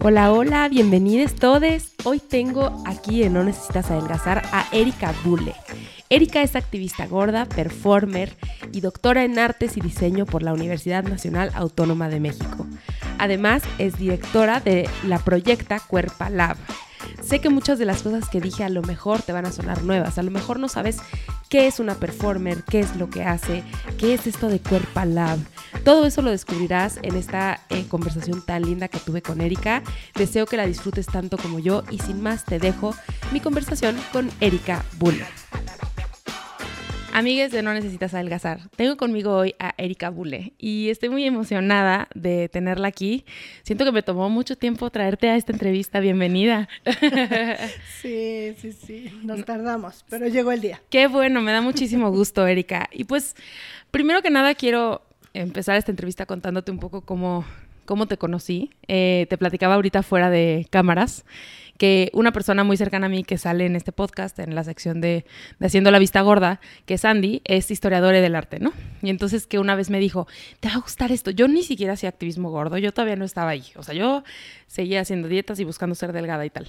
[0.00, 1.92] Hola, hola, bienvenidos todos.
[2.04, 5.54] Hoy tengo aquí en No Necesitas Adelgazar a Erika Bulle.
[6.08, 8.36] Erika es activista gorda, performer
[8.72, 12.64] y doctora en artes y diseño por la Universidad Nacional Autónoma de México.
[13.18, 16.56] Además, es directora de la Proyecta Cuerpa Lab,
[17.22, 19.82] Sé que muchas de las cosas que dije a lo mejor te van a sonar
[19.82, 20.98] nuevas, a lo mejor no sabes
[21.48, 23.64] qué es una performer, qué es lo que hace,
[23.98, 25.38] qué es esto de Cuerpa Lab.
[25.84, 29.82] Todo eso lo descubrirás en esta eh, conversación tan linda que tuve con Erika.
[30.14, 32.94] Deseo que la disfrutes tanto como yo y sin más te dejo
[33.32, 35.26] mi conversación con Erika Buller.
[37.18, 42.06] Amigues de No Necesitas Adelgazar, tengo conmigo hoy a Erika Bule y estoy muy emocionada
[42.14, 43.24] de tenerla aquí.
[43.64, 45.98] Siento que me tomó mucho tiempo traerte a esta entrevista.
[45.98, 46.68] Bienvenida.
[48.00, 50.80] Sí, sí, sí, nos tardamos, pero llegó el día.
[50.90, 52.88] Qué bueno, me da muchísimo gusto, Erika.
[52.92, 53.34] Y pues,
[53.90, 55.02] primero que nada, quiero
[55.34, 57.44] empezar esta entrevista contándote un poco cómo,
[57.84, 58.70] cómo te conocí.
[58.86, 61.24] Eh, te platicaba ahorita fuera de cámaras
[61.78, 65.00] que una persona muy cercana a mí que sale en este podcast, en la sección
[65.00, 65.24] de,
[65.60, 68.72] Haciendo la Vista Gorda, que es Andy, es historiadora del arte, ¿no?
[69.00, 70.26] Y entonces que una vez me dijo,
[70.60, 71.30] te va a gustar esto.
[71.30, 73.64] Yo ni siquiera hacía activismo gordo, yo todavía no estaba ahí.
[73.76, 74.24] O sea, yo
[74.66, 76.68] seguía haciendo dietas y buscando ser delgada y tal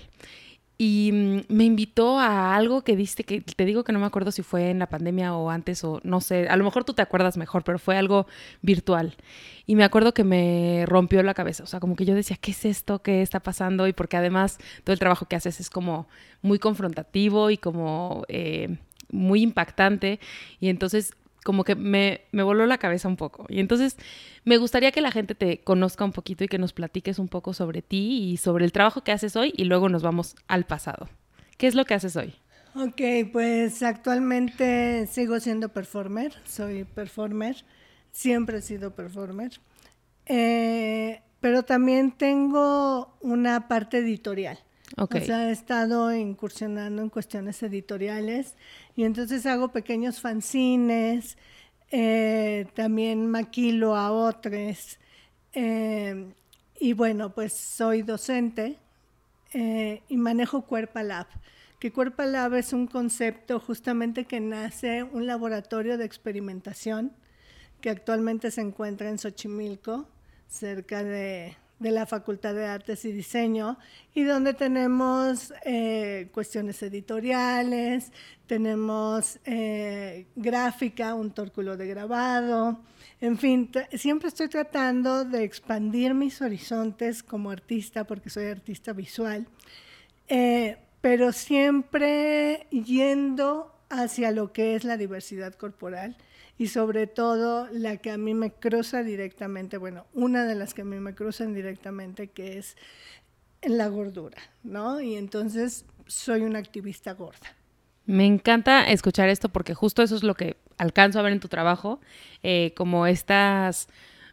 [0.81, 4.31] y mm, me invitó a algo que diste, que te digo que no me acuerdo
[4.31, 7.01] si fue en la pandemia o antes o no sé, a lo mejor tú te
[7.01, 8.27] acuerdas mejor, pero fue algo
[8.61, 9.17] virtual.
[9.65, 12.51] Y me acuerdo que me rompió la cabeza, o sea, como que yo decía, ¿qué
[12.51, 13.01] es esto?
[13.01, 13.87] ¿Qué está pasando?
[13.87, 16.07] Y porque además todo el trabajo que haces es como
[16.41, 18.77] muy confrontativo y como eh,
[19.11, 20.21] muy impactante.
[20.61, 21.13] Y entonces
[21.49, 23.47] como que me, me voló la cabeza un poco.
[23.49, 23.97] Y entonces
[24.43, 27.55] me gustaría que la gente te conozca un poquito y que nos platiques un poco
[27.55, 31.09] sobre ti y sobre el trabajo que haces hoy y luego nos vamos al pasado.
[31.57, 32.35] ¿Qué es lo que haces hoy?
[32.75, 37.65] Ok, pues actualmente sigo siendo performer, soy performer,
[38.11, 39.59] siempre he sido performer,
[40.27, 44.59] eh, pero también tengo una parte editorial.
[44.97, 45.21] Okay.
[45.21, 48.55] O sea, he estado incursionando en cuestiones editoriales
[48.95, 51.37] y entonces hago pequeños fanzines,
[51.91, 54.97] eh, también maquilo a otros.
[55.53, 56.33] Eh,
[56.79, 58.77] y bueno, pues soy docente
[59.53, 61.27] eh, y manejo Cuerpa Lab.
[61.79, 67.13] Que Cuerpa Lab es un concepto justamente que nace un laboratorio de experimentación
[67.81, 70.07] que actualmente se encuentra en Xochimilco,
[70.49, 73.77] cerca de, de la Facultad de Artes y Diseño
[74.13, 78.11] y donde tenemos eh, cuestiones editoriales,
[78.47, 82.79] tenemos eh, gráfica, un tórculo de grabado,
[83.21, 89.45] en fin, siempre estoy tratando de expandir mis horizontes como artista, porque soy artista visual,
[90.29, 96.15] eh, pero siempre yendo hacia lo que es la diversidad corporal
[96.59, 100.81] y sobre todo la que a mí me cruza directamente, bueno, una de las que
[100.81, 102.75] a mí me cruzan directamente, que es
[103.63, 104.99] la gordura, ¿no?
[104.99, 107.55] Y entonces soy una activista gorda.
[108.05, 111.47] Me encanta escuchar esto porque justo eso es lo que alcanzo a ver en tu
[111.47, 112.01] trabajo,
[112.43, 113.87] eh, como estas,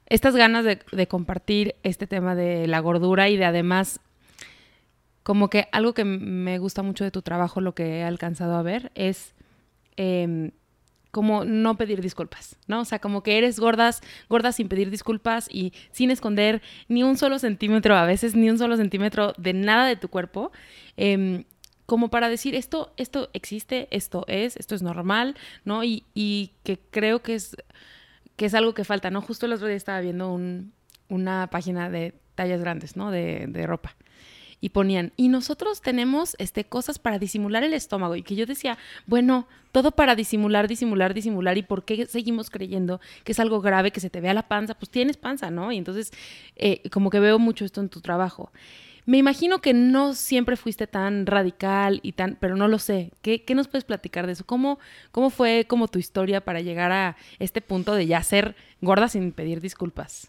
[0.07, 4.01] estas ganas de, compartir este tema de la gordura y de además,
[5.23, 8.63] como que algo que me gusta mucho de tu trabajo, lo que he alcanzado a
[8.63, 9.33] ver, es...
[9.97, 10.51] Em,
[11.17, 12.81] como no pedir disculpas, ¿no?
[12.81, 17.17] O sea, como que eres gordas, gordas sin pedir disculpas y sin esconder ni un
[17.17, 20.53] solo centímetro, a veces ni un solo centímetro de nada de tu cuerpo,
[20.99, 21.45] em,
[21.87, 25.85] como para decir esto, esto existe, esto es, esto es normal, ¿no?
[25.85, 26.05] Y,
[26.65, 27.57] que creo que es,
[28.37, 29.23] que es algo que falta, ¿no?
[29.23, 30.75] Justo el otro día estaba viendo un,
[31.09, 33.11] una página de tallas grandes, ¿no?
[33.11, 33.97] De, de ropa
[34.67, 38.17] y ponían, y nosotros tenemos este, cosas para disimular el estómago.
[38.17, 41.57] Y que yo decía, bueno, todo para disimular, disimular, disimular.
[41.57, 44.75] ¿Y por qué seguimos creyendo que es algo grave que se te vea la panza?
[44.75, 45.71] Pues tienes panza, ¿no?
[45.71, 46.11] Y entonces,
[46.57, 48.51] eh, como que veo mucho esto en tu trabajo.
[49.05, 53.13] Me imagino que no siempre fuiste tan radical y tan, pero no lo sé.
[53.23, 54.45] ¿Qué, qué nos puedes platicar de eso?
[54.45, 54.81] ¿Cómo,
[55.13, 59.31] ¿Cómo fue como tu historia para llegar a este punto de ya ser gorda sin
[59.31, 60.29] pedir disculpas?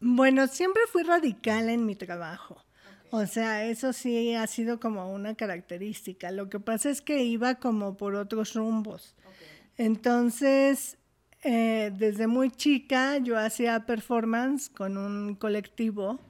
[0.00, 2.64] Bueno, siempre fui radical en mi trabajo.
[3.10, 6.30] O sea, eso sí ha sido como una característica.
[6.30, 9.14] Lo que pasa es que iba como por otros rumbos.
[9.76, 10.98] Entonces,
[11.44, 16.20] eh, desde muy chica yo hacía performance con un colectivo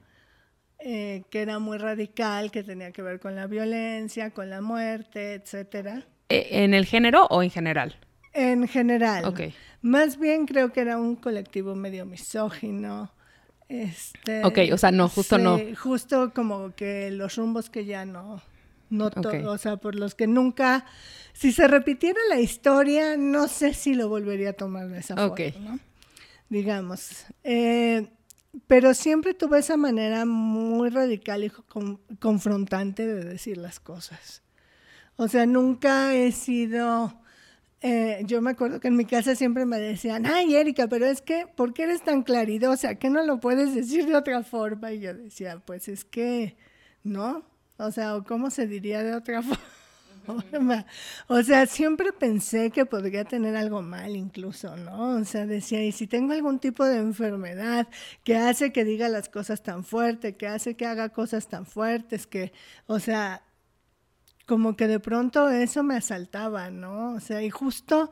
[0.77, 5.33] eh, que era muy radical, que tenía que ver con la violencia, con la muerte,
[5.33, 6.05] etcétera.
[6.29, 7.97] ¿E, ¿En el género o en general?
[8.33, 9.25] En general.
[9.25, 9.41] Ok.
[9.81, 13.11] Más bien creo que era un colectivo medio misógino.
[13.69, 15.59] Este, ok, o sea, no, justo sí, no.
[15.77, 18.41] Justo como que los rumbos que ya no,
[18.89, 19.35] no to- Ok.
[19.45, 20.85] o sea, por los que nunca,
[21.33, 25.35] si se repitiera la historia, no sé si lo volvería a tomar de esa forma,
[25.59, 25.79] ¿no?
[26.49, 27.25] Digamos.
[27.43, 28.09] Eh,
[28.65, 34.41] pero siempre tuve esa manera muy radical y con- confrontante de decir las cosas.
[35.15, 37.18] O sea, nunca he sido...
[37.81, 41.21] eh, yo me acuerdo que en mi casa siempre me decían, ay, Erika, pero es
[41.21, 42.95] que, ¿por qué eres tan claridosa?
[42.95, 44.91] ¿Que no lo puedes decir de otra forma?
[44.91, 46.57] Y yo decía, pues es que,
[47.03, 47.45] ¿no?
[47.77, 49.41] O sea, ¿o ¿cómo se diría de otra
[50.25, 50.85] forma?
[51.27, 55.15] O sea, siempre pensé que podría tener algo mal incluso, ¿no?
[55.15, 57.87] O sea, decía, y si tengo algún tipo de enfermedad
[58.25, 62.27] que hace que diga las cosas tan fuerte, que hace que haga cosas tan fuertes,
[62.27, 62.51] que,
[62.87, 63.41] o sea,
[64.49, 67.13] como que de pronto eso me asaltaba, ¿no?
[67.13, 68.09] O sea, y justo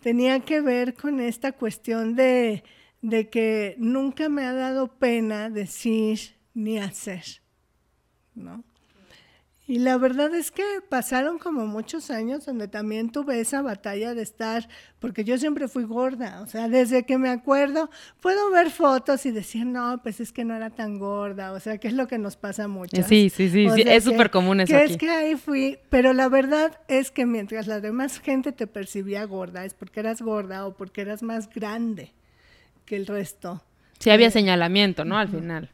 [0.00, 2.62] tenía que ver con esta cuestión de,
[3.02, 7.24] de que nunca me ha dado pena decir ni hacer,
[8.36, 8.62] ¿no?
[9.66, 14.22] Y la verdad es que pasaron como muchos años donde también tuve esa batalla de
[14.22, 14.68] estar,
[14.98, 17.88] porque yo siempre fui gorda, o sea, desde que me acuerdo,
[18.20, 21.78] puedo ver fotos y decir, no, pues es que no era tan gorda, o sea,
[21.78, 23.00] que es lo que nos pasa mucho.
[23.04, 24.92] Sí, sí, sí, O sí, sea, es que- súper común eso que aquí.
[24.94, 29.22] es que ahí fui, pero la verdad es que mientras la demás gente te percibía
[29.24, 32.12] gorda, es porque eras gorda o porque eras más grande
[32.86, 33.62] que el resto.
[34.00, 35.16] Sí había señalamiento, ¿no?
[35.16, 35.70] Al final.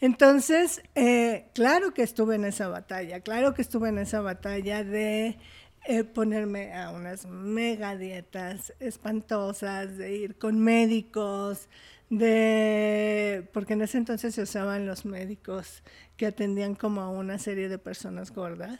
[0.00, 5.38] Entonces, eh, claro que estuve en esa batalla, claro que estuve en esa batalla de
[5.86, 11.68] eh, ponerme a unas mega dietas espantosas, de ir con médicos,
[12.10, 15.82] de porque en ese entonces se usaban los médicos
[16.16, 18.78] que atendían como a una serie de personas gordas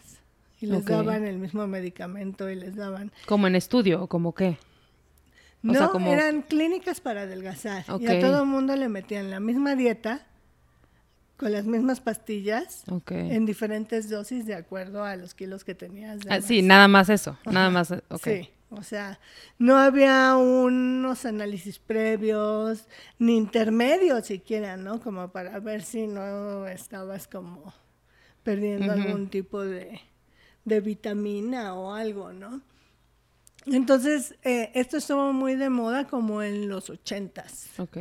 [0.61, 4.59] y les daban el mismo medicamento y les daban ¿Como en estudio o como qué?
[5.65, 7.85] O no, sea, como- eran clínicas para adelgazar.
[7.99, 10.25] Y a todo el mundo le metían la misma dieta,
[11.37, 16.21] con las mismas pastillas, en diferentes dosis de acuerdo a los kilos que tenías.
[16.21, 18.25] de Ah, sí, nada más eso, nada más, ok.
[18.25, 19.21] Sí, o sea,
[19.59, 22.89] no había unos análisis previos,
[23.19, 25.01] ni intermedios siquiera, ¿no?
[25.01, 27.73] Como para ver si no estabas como
[28.43, 30.01] perdiendo algún tipo de,
[30.65, 32.63] de vitamina o algo, ¿no?
[33.67, 37.69] Entonces, eh, esto estuvo muy de moda como en los ochentas.
[37.79, 37.99] Ok.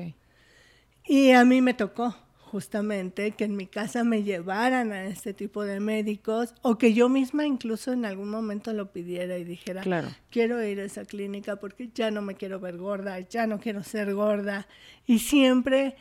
[1.07, 2.15] Y a mí me tocó
[2.51, 7.09] justamente que en mi casa me llevaran a este tipo de médicos o que yo
[7.09, 10.07] misma incluso en algún momento lo pidiera y dijera, Claro.
[10.29, 13.83] quiero ir a esa clínica porque ya no me quiero ver gorda, ya no quiero
[13.83, 14.67] ser gorda.
[15.05, 15.95] Y siempre,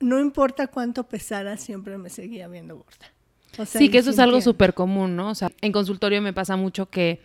[0.00, 3.12] no importa cuánto pesara, siempre me seguía viendo gorda.
[3.58, 5.28] O sea, Sí, que eso es algo súper común, ¿no?
[5.30, 7.20] O sea, en consultorio me pasa mucho que,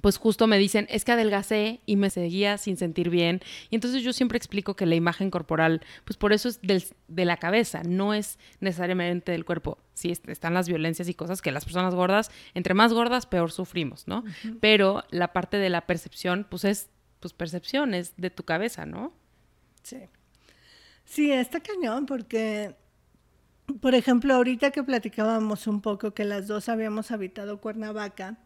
[0.00, 3.40] pues justo me dicen, es que adelgacé y me seguía sin sentir bien.
[3.70, 7.24] Y entonces yo siempre explico que la imagen corporal, pues por eso es del- de
[7.24, 9.78] la cabeza, no es necesariamente del cuerpo.
[9.94, 13.50] Sí, est- están las violencias y cosas que las personas gordas, entre más gordas, peor
[13.50, 14.24] sufrimos, ¿no?
[14.60, 16.90] Pero la parte de la percepción, pues es,
[17.20, 19.12] pues percepción, es de tu cabeza, ¿no?
[19.82, 19.98] Sí.
[21.04, 22.76] Sí, está cañón porque,
[23.80, 28.36] por ejemplo, ahorita que platicábamos un poco que las dos habíamos habitado Cuernavaca,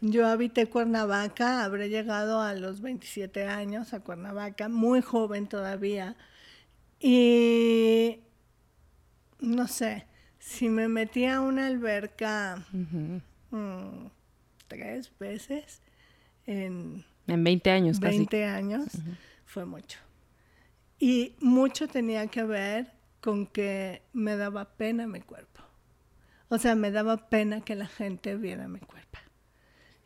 [0.00, 6.16] yo habité Cuernavaca, habré llegado a los 27 años a Cuernavaca, muy joven todavía,
[7.00, 8.18] y
[9.40, 10.06] no sé,
[10.38, 14.06] si me metía a una alberca mm,
[14.68, 15.80] tres veces
[16.46, 18.18] en En 20 años casi.
[18.18, 18.84] 20 años,
[19.46, 19.98] fue mucho.
[20.98, 22.92] Y mucho tenía que ver
[23.24, 25.62] con que me daba pena mi cuerpo.
[26.48, 29.18] O sea, me daba pena que la gente viera mi cuerpo.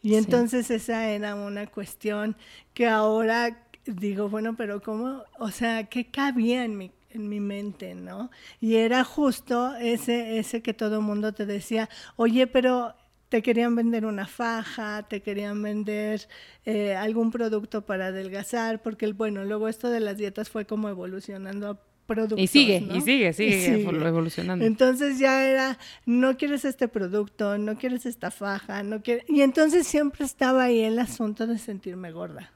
[0.02, 0.16] Y Sí.
[0.16, 2.36] entonces esa era una cuestión
[2.74, 5.24] que ahora digo, bueno, pero ¿cómo?
[5.38, 8.30] O sea, ¿qué cabía en mi, en mi mente, no?
[8.60, 12.94] Y era justo ese, ese que todo el mundo te decía, oye, pero
[13.28, 16.28] te querían vender una faja, te querían vender
[16.64, 21.68] eh, algún producto para adelgazar, porque, bueno, luego esto de las dietas fue como evolucionando
[21.70, 22.40] a productos.
[22.40, 22.96] Y sigue, ¿no?
[22.96, 24.64] y sigue, sigue, evolucionando.
[24.64, 29.24] Entonces ya era, no quieres este producto, no quieres esta faja, no quieres...
[29.28, 32.50] Y entonces siempre estaba ahí el asunto de sentirme gorda,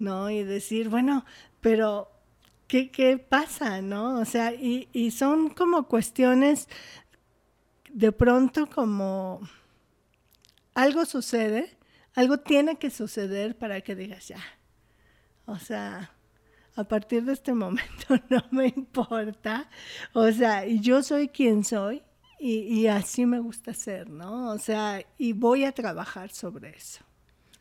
[0.00, 0.28] ¿no?
[0.28, 1.24] Y decir, bueno,
[1.60, 2.10] pero
[2.66, 4.18] ¿qué, qué pasa, no?
[4.18, 6.68] O sea, y, y son como cuestiones
[7.92, 9.40] de pronto como
[10.74, 11.76] algo sucede,
[12.14, 14.42] algo tiene que suceder para que digas ya.
[15.46, 16.12] O sea,
[16.80, 19.68] a partir de este momento no me importa.
[20.12, 22.02] O sea, yo soy quien soy
[22.38, 24.50] y, y, así me gusta ser, ¿no?
[24.50, 27.04] O sea, y voy a trabajar sobre eso.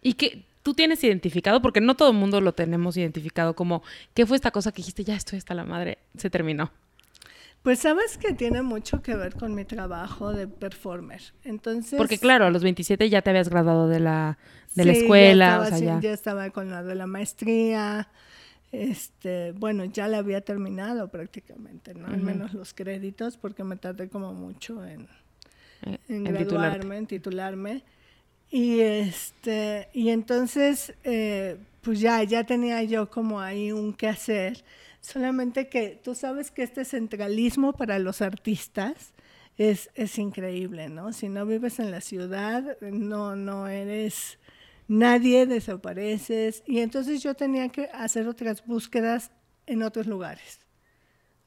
[0.01, 1.61] ¿Y qué tú tienes identificado?
[1.61, 3.83] Porque no todo el mundo lo tenemos identificado como,
[4.13, 5.03] ¿qué fue esta cosa que dijiste?
[5.03, 6.71] Ya estoy hasta la madre, se terminó.
[7.61, 11.21] Pues sabes que tiene mucho que ver con mi trabajo de performer.
[11.43, 11.97] Entonces.
[11.97, 14.37] Porque claro, a los 27 ya te habías graduado de la,
[14.75, 15.45] de la escuela.
[15.45, 15.99] Ya estaba, o sea, ya.
[15.99, 18.07] ya estaba con la de la maestría.
[18.71, 22.05] Este, bueno, ya la había terminado prácticamente, ¿no?
[22.07, 22.13] Uh -huh.
[22.13, 25.07] Al menos los créditos, porque me tardé como mucho en,
[25.81, 26.97] Eh, en, en graduarme, titularte.
[26.97, 27.83] en titularme.
[28.51, 34.63] Y este, y entonces, eh, pues ya, ya tenía yo como ahí un qué hacer.
[35.01, 39.13] Solamente que tú sabes que este centralismo para los artistas
[39.57, 41.13] es, es increíble, ¿no?
[41.13, 44.37] Si no vives en la ciudad, no, no eres
[44.89, 46.63] nadie, desapareces.
[46.65, 49.31] Y entonces yo tenía que hacer otras búsquedas
[49.65, 50.59] en otros lugares,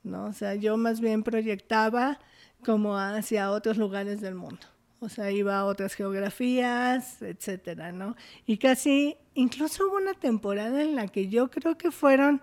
[0.02, 0.26] ¿no?
[0.26, 2.18] O sea, yo más bien proyectaba
[2.64, 4.64] como hacia otros lugares del mundo.
[5.00, 8.14] O sea, iba a otras geografías, etcétera, ¿no?
[8.46, 12.40] Y casi, incluso hubo una temporada en la que yo creo que fueron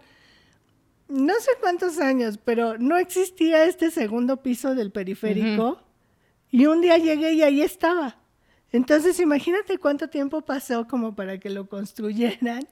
[1.08, 5.70] no sé cuántos años, pero no existía este segundo piso del periférico.
[5.70, 5.80] Uh -huh.
[6.52, 8.20] Y un día llegué y ahí estaba.
[8.72, 12.68] Entonces, imagínate cuánto tiempo pasó como para que lo construyeran.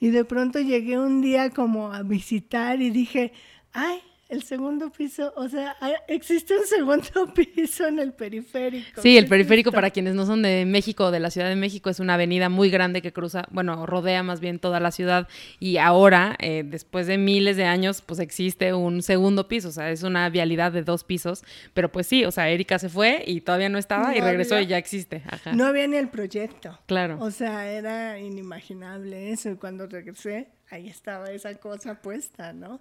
[0.00, 3.32] Y de pronto llegué un día como a visitar y dije,
[3.72, 4.00] ay,
[4.32, 5.76] el segundo piso, o sea,
[6.08, 9.02] existe un segundo piso en el periférico.
[9.02, 11.90] Sí, el periférico es para quienes no son de México de la Ciudad de México
[11.90, 15.28] es una avenida muy grande que cruza, bueno, rodea más bien toda la ciudad
[15.60, 19.90] y ahora, eh, después de miles de años, pues existe un segundo piso, o sea,
[19.90, 23.42] es una vialidad de dos pisos, pero pues sí, o sea, Erika se fue y
[23.42, 25.22] todavía no estaba no y regresó había, y ya existe.
[25.26, 25.52] Ajá.
[25.52, 26.78] No había ni el proyecto.
[26.86, 27.18] Claro.
[27.20, 32.80] O sea, era inimaginable eso y cuando regresé, ahí estaba esa cosa puesta, ¿no?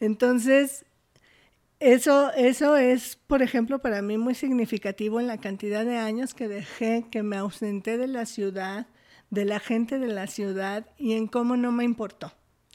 [0.00, 0.84] Entonces,
[1.78, 6.48] eso, eso es, por ejemplo, para mí muy significativo en la cantidad de años que
[6.48, 8.86] dejé, que me ausenté de la ciudad,
[9.30, 12.32] de la gente de la ciudad y en cómo no me importó.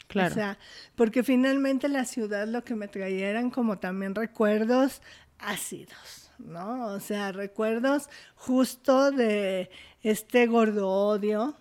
[0.08, 0.32] Claro.
[0.32, 0.58] O sea,
[0.96, 5.02] porque finalmente la ciudad lo que me traía eran como también recuerdos
[5.40, 6.88] ácidos, ¿no?
[6.88, 9.70] O sea, recuerdos justo de
[10.02, 11.56] este gordo odio,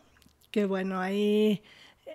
[0.50, 1.62] que bueno, ahí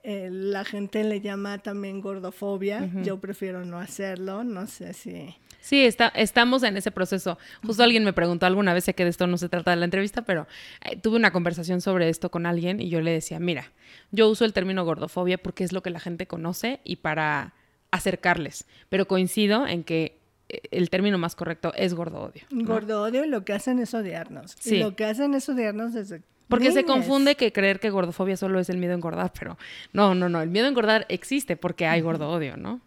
[0.04, 2.80] eh, la gente le llama también gordofobia.
[2.82, 3.04] Uh -huh.
[3.04, 5.36] Yo prefiero no hacerlo, no sé si...
[5.62, 7.38] Sí, está, estamos en ese proceso.
[7.66, 9.86] Justo alguien me preguntó alguna vez, sé que de esto no se trata de la
[9.86, 10.48] entrevista, pero
[10.82, 13.72] eh, tuve una conversación sobre esto con alguien y yo le decía, mira,
[14.12, 17.54] yo uso el término gordofobia porque es lo que la gente conoce y para
[17.92, 22.44] acercarles, pero coincido en que eh, el término más correcto es gordo odio.
[22.52, 22.66] ¿no?
[22.66, 24.56] Gordo odio y lo que hacen es odiarnos.
[24.60, 24.76] Sí.
[24.76, 28.60] Y lo que hacen es odiarnos desde porque se confunde que creer que gordofobia solo
[28.60, 29.58] es el miedo a engordar, pero
[29.94, 32.82] no, no, no, el miedo a engordar existe porque hay gordo odio, ¿no?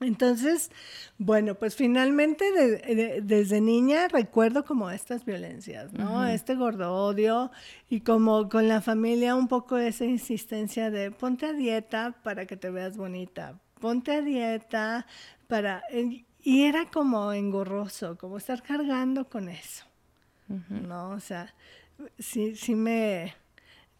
[0.00, 0.70] Entonces,
[1.18, 6.12] bueno, pues finalmente de, de, desde niña recuerdo como estas violencias, ¿no?
[6.12, 6.32] Uh -huh.
[6.32, 7.50] Este gordo odio
[7.90, 12.56] y como con la familia un poco esa insistencia de ponte a dieta para que
[12.56, 15.06] te veas bonita, ponte a dieta
[15.48, 15.82] para...
[16.42, 19.84] Y era como engorroso, como estar cargando con eso,
[20.48, 20.80] uh -huh.
[20.88, 21.10] ¿no?
[21.10, 21.52] O sea,
[22.18, 23.34] sí, sí me...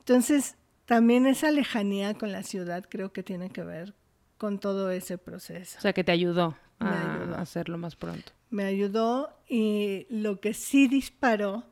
[0.00, 3.94] Entonces, también esa lejanía con la ciudad creo que tiene que ver
[4.38, 5.78] con todo ese proceso.
[5.78, 7.36] O sea, que te ayudó a ayudó.
[7.36, 8.32] hacerlo más pronto.
[8.48, 11.64] Me ayudó y lo que sí disparó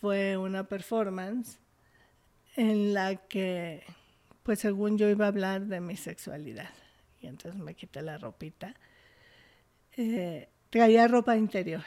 [0.00, 1.58] fue una performance
[2.56, 3.82] en la que,
[4.42, 6.70] pues según yo iba a hablar de mi sexualidad.
[7.20, 8.74] Y entonces me quité la ropita.
[9.96, 11.84] Eh, traía ropa interior.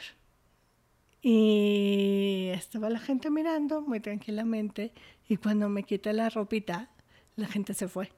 [1.26, 4.92] Y estaba la gente mirando muy tranquilamente
[5.26, 6.90] y cuando me quité la ropita,
[7.36, 8.12] la gente se fue.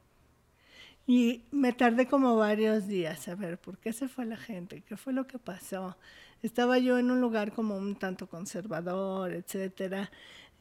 [1.06, 4.96] Y me tardé como varios días a ver por qué se fue la gente, qué
[4.96, 5.96] fue lo que pasó.
[6.42, 10.10] Estaba yo en un lugar como un tanto conservador, etcétera.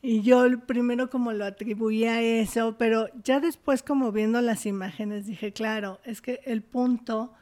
[0.03, 5.25] Y yo primero como lo atribuía a eso, pero ya después como viendo las imágenes
[5.25, 7.33] dije, claro, es que el punto,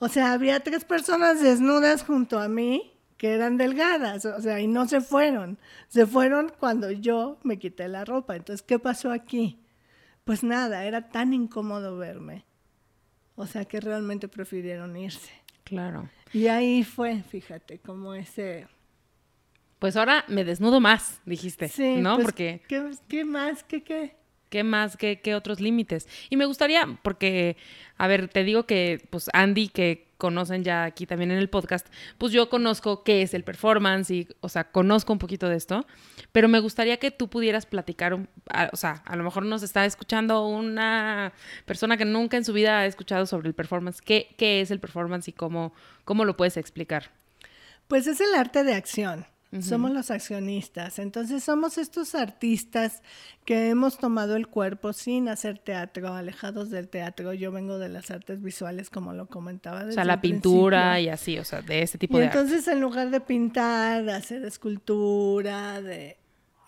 [0.00, 2.89] o sea, había tres personas desnudas junto a mí
[3.20, 5.58] que eran delgadas, o sea, y no se fueron.
[5.88, 8.34] Se fueron cuando yo me quité la ropa.
[8.34, 9.60] Entonces, ¿qué pasó aquí?
[10.24, 12.46] Pues nada, era tan incómodo verme.
[13.36, 15.32] O sea, que realmente prefirieron irse.
[15.64, 16.08] Claro.
[16.32, 18.66] Y ahí fue, fíjate, como ese...
[19.78, 22.14] Pues ahora me desnudo más, dijiste, Sí, ¿no?
[22.14, 23.62] pues, Porque ¿qué, qué más?
[23.64, 24.16] ¿Qué qué?
[24.50, 24.96] ¿Qué más?
[24.98, 26.06] ¿Qué, qué otros límites?
[26.28, 27.56] Y me gustaría, porque,
[27.96, 31.86] a ver, te digo que, pues, Andy, que conocen ya aquí también en el podcast,
[32.18, 35.86] pues yo conozco qué es el performance y, o sea, conozco un poquito de esto,
[36.30, 39.62] pero me gustaría que tú pudieras platicar, un- a- o sea, a lo mejor nos
[39.62, 41.32] está escuchando una
[41.64, 44.02] persona que nunca en su vida ha escuchado sobre el performance.
[44.02, 45.72] ¿Qué, qué es el performance y cómo,
[46.04, 47.12] cómo lo puedes explicar?
[47.88, 49.24] Pues es el arte de acción.
[49.60, 51.00] Somos los accionistas.
[51.00, 53.02] Entonces somos estos artistas
[53.44, 57.32] que hemos tomado el cuerpo sin hacer teatro, alejados del teatro.
[57.32, 59.80] Yo vengo de las artes visuales, como lo comentaba.
[59.80, 61.04] O Desde sea, la pintura principio.
[61.04, 62.38] y así, o sea, de ese tipo Y de arte.
[62.38, 66.16] entonces en lugar de pintar, de hacer escultura, de,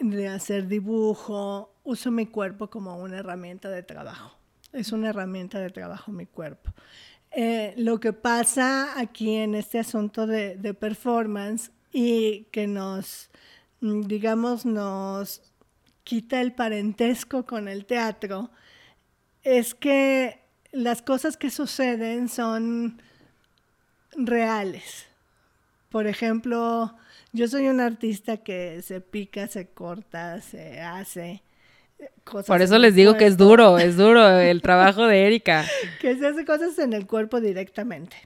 [0.00, 4.36] de hacer dibujo, uso mi cuerpo como una herramienta de trabajo.
[4.72, 6.72] Es una herramienta de trabajo mi cuerpo.
[7.30, 13.30] Eh, lo que pasa aquí en este asunto de, de performance y que nos,
[13.80, 15.42] mm, digamos, nos
[16.04, 18.50] quita el parentesco con el teatro,
[19.42, 20.40] es que
[20.72, 23.00] las cosas que suceden son
[24.16, 25.06] reales.
[25.90, 26.96] Por ejemplo,
[27.32, 31.42] yo soy un artista que se pica, se corta, se hace
[32.24, 32.46] cosas.
[32.46, 35.66] Por eso les digo que es duro, es duro el trabajo de Erika.
[36.00, 38.16] Que se hace cosas en el cuerpo directamente.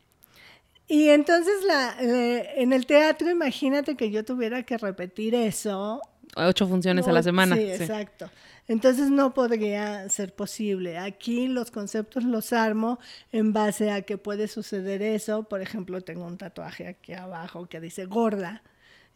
[0.88, 6.00] Y entonces la, en el teatro, imagínate que yo tuviera que repetir eso
[6.34, 7.56] Ocho funciones a la semana.
[7.56, 7.82] Sí, sí.
[7.82, 8.30] exacto.
[8.68, 10.98] Entonces no podría ser posible.
[10.98, 12.98] Aquí los conceptos los armo
[13.32, 15.44] en base a que puede suceder eso.
[15.44, 18.62] Por ejemplo, tengo un tatuaje aquí abajo que dice gorda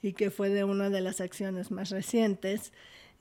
[0.02, 2.72] y que fue de una de las acciones más recientes.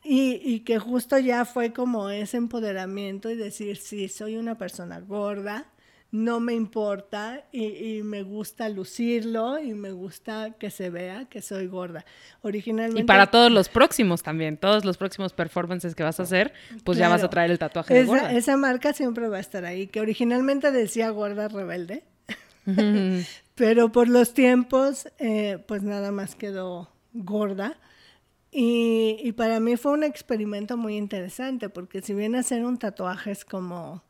[0.01, 5.01] Y, y que justo ya fue como ese empoderamiento y decir, sí, soy una persona
[5.01, 5.65] gorda,
[6.11, 11.41] no me importa y, y me gusta lucirlo y me gusta que se vea que
[11.41, 12.03] soy gorda.
[12.41, 13.01] Originalmente...
[13.01, 16.97] Y para todos los próximos también, todos los próximos performances que vas a hacer, pues
[16.97, 18.33] ya vas a traer el tatuaje de esa, gorda.
[18.33, 22.03] esa marca siempre va a estar ahí, que originalmente decía gorda rebelde,
[23.55, 27.77] pero por los tiempos, eh, pues nada más quedó gorda.
[28.51, 33.29] Y, y para mí fue un experimento muy interesante, porque si bien hacer un tatuaje
[33.29, 34.01] es como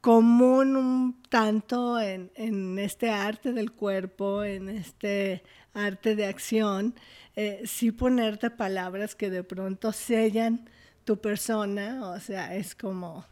[0.00, 5.42] común un tanto en, en este arte del cuerpo, en este
[5.74, 6.94] arte de acción,
[7.36, 10.68] eh, sí ponerte palabras que de pronto sellan
[11.04, 13.24] tu persona, o sea, es como,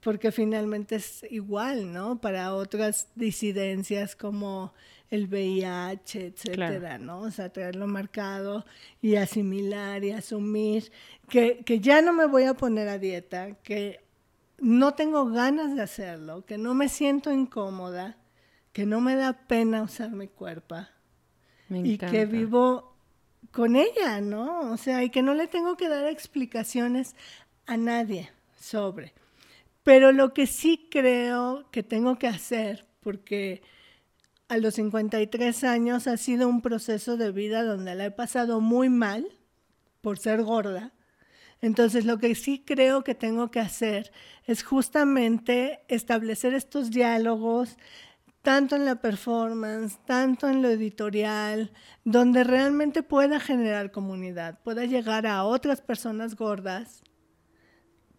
[0.00, 2.20] porque finalmente es igual, ¿no?
[2.20, 4.74] Para otras disidencias como
[5.10, 7.20] el VIH, etcétera, ¿no?
[7.20, 8.64] O sea, traerlo marcado
[9.00, 10.90] y asimilar y asumir
[11.28, 14.01] que, que ya no me voy a poner a dieta, que
[14.62, 18.16] no tengo ganas de hacerlo, que no me siento incómoda,
[18.72, 20.76] que no me da pena usar mi cuerpo
[21.68, 22.12] Me y encanta.
[22.12, 22.94] que vivo
[23.50, 24.70] con ella, ¿no?
[24.70, 27.16] O sea, y que no le tengo que dar explicaciones
[27.66, 29.12] a nadie sobre.
[29.82, 33.62] Pero lo que sí creo que tengo que hacer, porque
[34.46, 38.88] a los 53 años ha sido un proceso de vida donde la he pasado muy
[38.88, 39.26] mal
[40.02, 40.92] por ser gorda.
[41.62, 44.12] Entonces, lo que sí creo que tengo que hacer
[44.44, 47.78] es justamente establecer estos diálogos,
[48.42, 51.72] tanto en la performance, tanto en lo editorial,
[52.04, 57.04] donde realmente pueda generar comunidad, pueda llegar a otras personas gordas,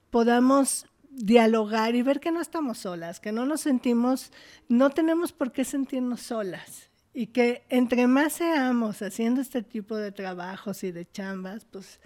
[0.09, 4.31] podamos dialogar y ver que no estamos solas, que no nos sentimos,
[4.69, 10.13] no tenemos por qué sentirnos solas y que entre más seamos haciendo este tipo de
[10.13, 11.99] trabajos y de chambas, pues,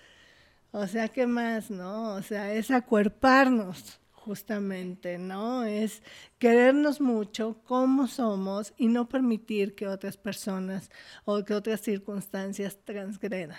[0.78, 2.14] o sea, ¿qué más, no?
[2.14, 5.64] O sea, es acuerparnos justamente, ¿no?
[5.64, 6.04] Es
[6.38, 10.92] querernos mucho como somos y no permitir que otras personas
[11.26, 13.58] o que otras circunstancias transgredan.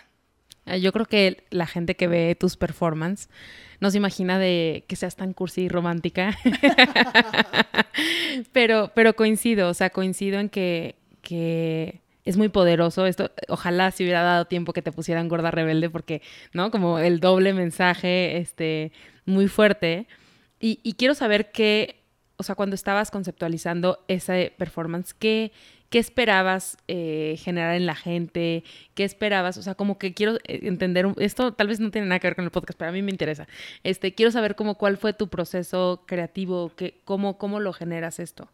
[0.65, 3.31] Ah, Yo creo que la gente que ve tus performances
[3.81, 6.39] no se imagina de que seas tan cursi y romántica.
[8.53, 13.07] pero, pero coincido, o sea, coincido en que, que es muy poderoso.
[13.07, 16.21] Esto, ojalá si hubiera dado tiempo que te pusieran gorda rebelde, porque,
[16.53, 16.71] ¿no?
[16.71, 18.93] Como el doble mensaje, este,
[19.25, 20.07] muy fuerte.
[20.61, 22.03] Y, quiero saber qué,
[22.37, 25.53] o sea, cuando estabas conceptualizando ese performance, ¿qué,
[25.89, 28.63] qué esperabas eh, generar en la gente?
[28.95, 29.57] ¿Qué esperabas?
[29.57, 32.37] O sea, como que quiero eh, entender, esto tal vez no tiene nada que ver
[32.37, 33.49] con el podcast, pero a mí me interesa.
[33.85, 38.51] Este, quiero saber cómo, cuál fue tu proceso creativo, qué, cómo, cómo lo generas esto.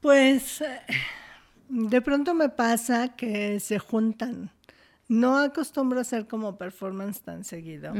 [0.00, 0.80] Pues eh,
[1.68, 4.50] de pronto me pasa que se juntan.
[5.08, 7.94] No acostumbro a hacer como performance tan seguido,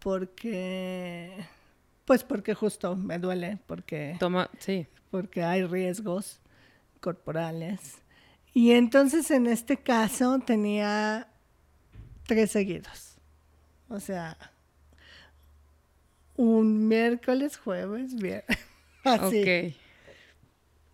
[0.00, 1.32] porque,
[2.04, 4.86] pues porque justo me duele, porque Toma, sí.
[5.10, 6.40] porque hay riesgos
[7.00, 7.98] corporales.
[8.52, 11.28] Y entonces en este caso tenía
[12.26, 13.16] tres seguidos.
[13.88, 14.36] O sea,
[16.36, 18.58] un miércoles, jueves, viernes.
[19.04, 19.42] Así.
[19.42, 19.74] Ok.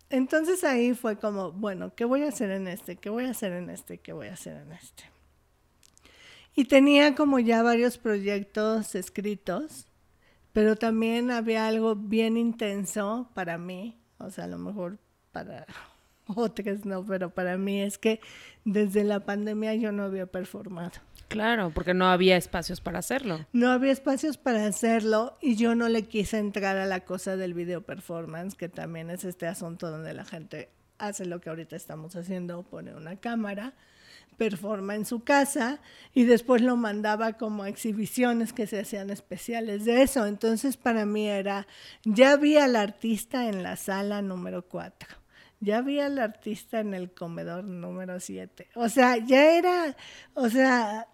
[0.09, 2.95] Entonces ahí fue como, bueno, ¿qué voy a hacer en este?
[2.95, 3.97] ¿Qué voy a hacer en este?
[3.97, 5.03] ¿Qué voy a hacer en este?
[6.55, 9.85] Y tenía como ya varios proyectos escritos,
[10.53, 14.97] pero también había algo bien intenso para mí, o sea, a lo mejor
[15.31, 15.67] para
[16.35, 18.19] otras no, pero para mí es que
[18.65, 20.91] desde la pandemia yo no había performado.
[21.27, 23.45] Claro, porque no había espacios para hacerlo.
[23.51, 27.53] No había espacios para hacerlo y yo no le quise entrar a la cosa del
[27.53, 32.15] video performance, que también es este asunto donde la gente hace lo que ahorita estamos
[32.15, 33.73] haciendo, pone una cámara,
[34.37, 35.81] performa en su casa
[36.13, 40.25] y después lo mandaba como a exhibiciones que se hacían especiales de eso.
[40.25, 41.67] Entonces para mí era,
[42.05, 45.26] ya vi al artista en la sala número 4
[45.59, 48.69] ya vi al artista en el comedor número 7.
[48.75, 49.95] O sea, ya era,
[50.33, 51.07] o sea,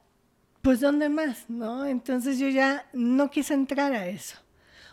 [0.61, 1.49] pues ¿dónde más?
[1.49, 1.85] ¿No?
[1.85, 4.37] Entonces yo ya no quise entrar a eso.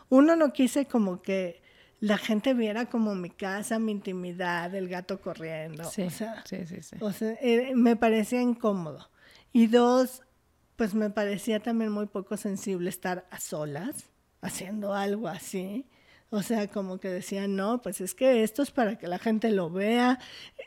[0.09, 1.63] Uno no quise como que
[2.01, 5.85] la gente viera como mi casa, mi intimidad, el gato corriendo.
[5.85, 6.97] Sí, o sea, sí, sí, sí.
[7.01, 9.11] o sea, eh, me parecía incómodo.
[9.53, 10.23] Y dos,
[10.77, 14.11] pues me parecía también muy poco sensible estar a solas
[14.41, 15.87] haciendo algo así.
[16.33, 19.51] O sea, como que decían, no, pues es que esto es para que la gente
[19.51, 20.21] lo vea,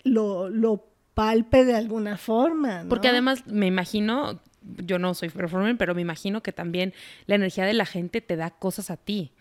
[0.04, 2.84] lo, lo palpe de alguna forma.
[2.84, 2.90] ¿no?
[2.90, 6.94] Porque además me imagino, yo no soy performer, pero me imagino que también
[7.28, 9.32] la energía de la gente te da cosas a ti.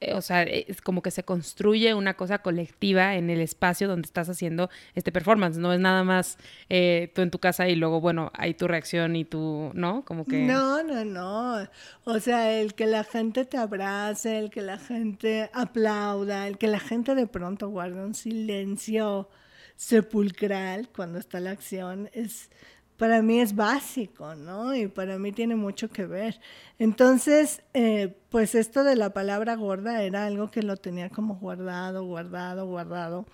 [0.00, 4.06] Eh, O sea, es como que se construye una cosa colectiva en el espacio donde
[4.06, 5.58] estás haciendo este performance.
[5.58, 9.16] No es nada más eh, tú en tu casa y luego, bueno, hay tu reacción
[9.16, 10.04] y tú, ¿no?
[10.04, 10.38] Como que...
[10.38, 11.68] No, no, no.
[12.04, 16.66] O sea, el que la gente te abrace, el que la gente aplauda, el que
[16.68, 19.28] la gente de pronto guarde un silencio
[19.76, 22.50] sepulcral cuando está la acción, es
[22.98, 24.74] para mí es básico, ¿no?
[24.74, 26.40] Y para mí tiene mucho que ver.
[26.78, 32.04] Entonces, eh, pues esto de la palabra gorda era algo que lo tenía como guardado,
[32.04, 33.24] guardado, guardado.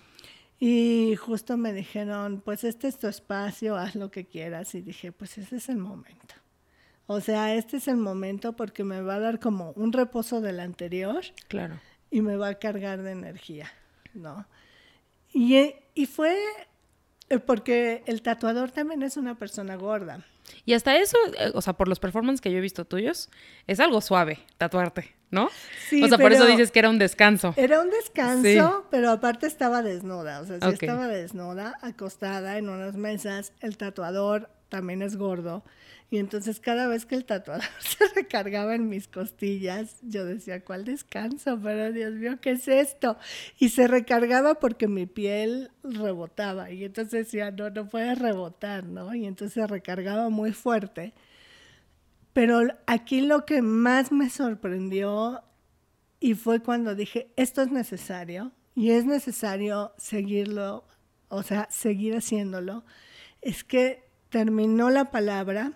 [0.59, 4.73] Y justo me dijeron, pues este es tu espacio, haz lo que quieras.
[4.75, 6.35] Y dije, pues ese es el momento.
[7.07, 10.59] O sea, este es el momento porque me va a dar como un reposo del
[10.59, 11.79] anterior Claro.
[12.09, 13.71] y me va a cargar de energía,
[14.13, 14.47] ¿no?
[15.33, 16.35] Y, eh, y fue
[17.45, 20.25] porque el tatuador también es una persona gorda.
[20.63, 23.29] Y hasta eso, eh, o sea, por los performances que yo he visto tuyos,
[23.65, 25.49] es algo suave tatuarte, ¿no?
[25.89, 27.53] Sí, o sea, por eso dices que era un descanso.
[27.57, 28.87] Era un descanso, Sí.
[28.91, 33.53] pero aparte estaba desnuda, o sea, sí estaba desnuda, acostada en unas mesas.
[33.59, 35.63] El tatuador también es gordo.
[36.11, 40.85] Y entonces cada vez que el tatuador se recargaba en mis costillas, yo decía, ¿cuál
[40.85, 41.59] descanso?
[41.61, 43.17] Pero Dios mío, ¿qué es esto?
[43.59, 46.71] Y se recargaba porque mi piel rebotaba.
[46.71, 49.13] Y entonces decía, no, no puede rebotar, ¿no?
[49.15, 51.13] Y entonces se recargaba muy fuerte.
[52.33, 55.41] Pero aquí lo que más me sorprendió
[56.19, 60.85] y fue cuando dije, esto es necesario y es necesario seguirlo,
[61.29, 62.83] o sea, seguir haciéndolo,
[63.41, 65.73] es que terminó la palabra,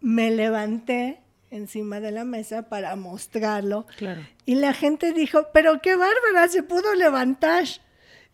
[0.00, 4.20] me levanté encima de la mesa para mostrarlo Claro.
[4.44, 7.64] y la gente dijo, pero qué bárbara, se pudo levantar.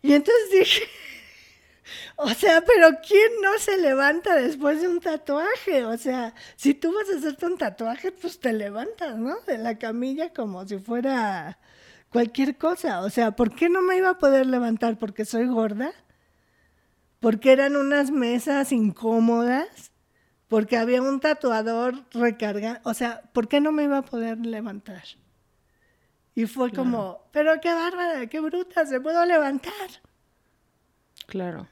[0.01, 0.81] Y entonces dije,
[2.17, 5.85] o sea, pero ¿quién no se levanta después de un tatuaje?
[5.85, 9.37] O sea, si tú vas a hacerte un tatuaje, pues te levantas, ¿no?
[9.47, 11.57] De la camilla como si fuera
[12.09, 13.01] cualquier cosa.
[13.01, 14.97] O sea, ¿por qué no me iba a poder levantar?
[14.99, 15.91] ¿Porque soy gorda?
[17.19, 19.91] ¿Porque eran unas mesas incómodas?
[20.47, 22.79] Porque había un tatuador recargado.
[22.83, 25.03] O sea, ¿por qué no me iba a poder levantar?
[26.35, 29.89] Y fue como, pero qué bárbara, qué bruta, se puedo levantar.
[31.27, 31.67] Claro.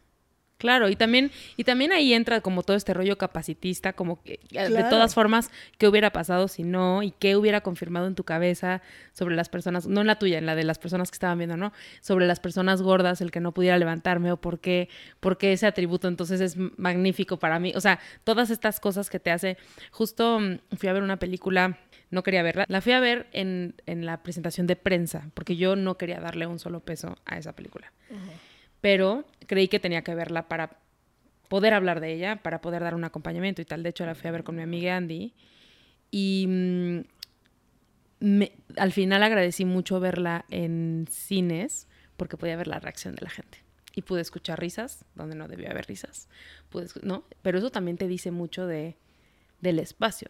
[0.57, 4.69] Claro, y también, y también ahí entra como todo este rollo capacitista, como que eh,
[4.69, 8.81] de todas formas, qué hubiera pasado si no, y qué hubiera confirmado en tu cabeza
[9.11, 11.57] sobre las personas, no en la tuya, en la de las personas que estaban viendo,
[11.57, 11.73] ¿no?
[11.99, 14.87] Sobre las personas gordas, el que no pudiera levantarme, o por qué,
[15.19, 17.73] por qué ese atributo entonces es magnífico para mí.
[17.75, 19.57] O sea, todas estas cosas que te hace.
[19.91, 21.77] Justo mm, fui a ver una película,
[22.09, 25.75] no quería verla, la fui a ver en, en la presentación de prensa, porque yo
[25.75, 27.91] no quería darle un solo peso a esa película
[28.83, 30.79] pero creí que tenía que verla para
[31.49, 33.83] poder hablar de ella, para poder dar un acompañamiento y tal.
[33.83, 35.33] De hecho, la fui a ver con mi amiga Andy
[36.11, 36.99] y mm,
[38.19, 43.29] me- al final agradecí mucho verla en cines porque podía ver la reacción de la
[43.29, 43.59] gente
[43.95, 46.27] y pude escuchar risas donde no debía haber risas,
[46.69, 47.25] pude ¿no?
[47.41, 48.97] Pero eso también te dice mucho de,
[49.61, 50.29] del espacio.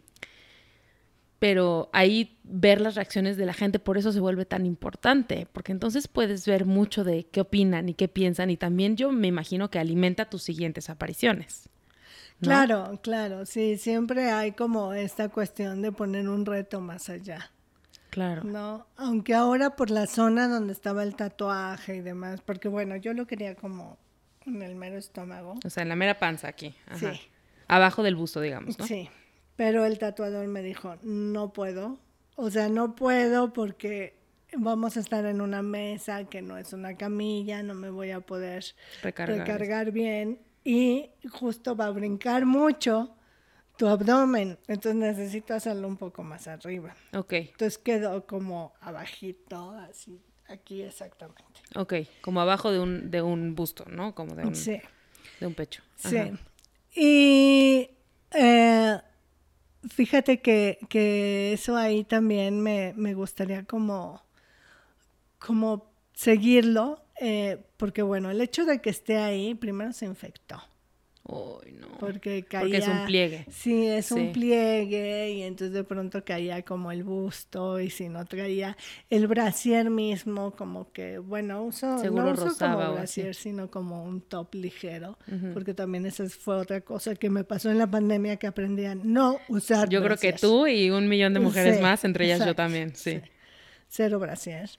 [1.43, 5.73] Pero ahí ver las reacciones de la gente, por eso se vuelve tan importante, porque
[5.73, 9.69] entonces puedes ver mucho de qué opinan y qué piensan y también yo me imagino
[9.69, 11.67] que alimenta tus siguientes apariciones.
[12.39, 17.51] Claro, claro, sí, siempre hay como esta cuestión de poner un reto más allá.
[18.10, 18.45] Claro.
[18.45, 23.13] No, aunque ahora por la zona donde estaba el tatuaje y demás, porque bueno, yo
[23.13, 23.97] lo quería como
[24.45, 25.56] en el mero estómago.
[25.65, 26.73] O sea, en la mera panza aquí.
[26.95, 27.08] Sí.
[27.67, 28.88] Abajo del busto, digamos, ¿no?
[28.88, 29.10] Sí.
[29.56, 32.00] Pero el tatuador me dijo, no puedo.
[32.36, 34.16] O sea, no puedo porque
[34.58, 38.22] vamos a estar en una mesa que no es una camilla, no me voy a
[38.22, 38.63] poder
[39.02, 43.16] recargar, bien y justo va a brincar mucho
[43.78, 46.96] tu abdomen, entonces necesito hacerlo un poco más arriba.
[47.13, 47.34] Ok.
[47.34, 51.44] Entonces quedó como abajito, así, aquí exactamente.
[51.76, 54.13] Ok, como abajo de un, de un busto, ¿no?
[54.13, 55.82] Como de un, de un pecho.
[55.96, 56.18] Sí.
[56.96, 57.89] Y
[58.32, 59.02] eh,
[59.89, 64.24] fíjate que, que, eso ahí también me, me gustaría como,
[65.39, 70.62] como seguirlo, eh, porque bueno, el hecho de que esté ahí, primero se infectó.
[71.25, 71.97] No.
[71.99, 72.62] Porque caía.
[72.63, 73.45] Porque es un pliegue.
[73.49, 78.25] Sí, es un pliegue y entonces de pronto caía como el busto y si no
[78.25, 78.75] traía
[79.09, 84.53] el brasier mismo, como que, bueno, uso, no uso como brasier, sino como un top
[84.55, 85.17] ligero,
[85.53, 88.95] porque también esa fue otra cosa que me pasó en la pandemia que aprendí a
[88.95, 92.55] no usar Yo creo que tú y un millón de mujeres más, entre ellas yo
[92.55, 93.21] también, sí.
[93.88, 94.69] Cero brasier.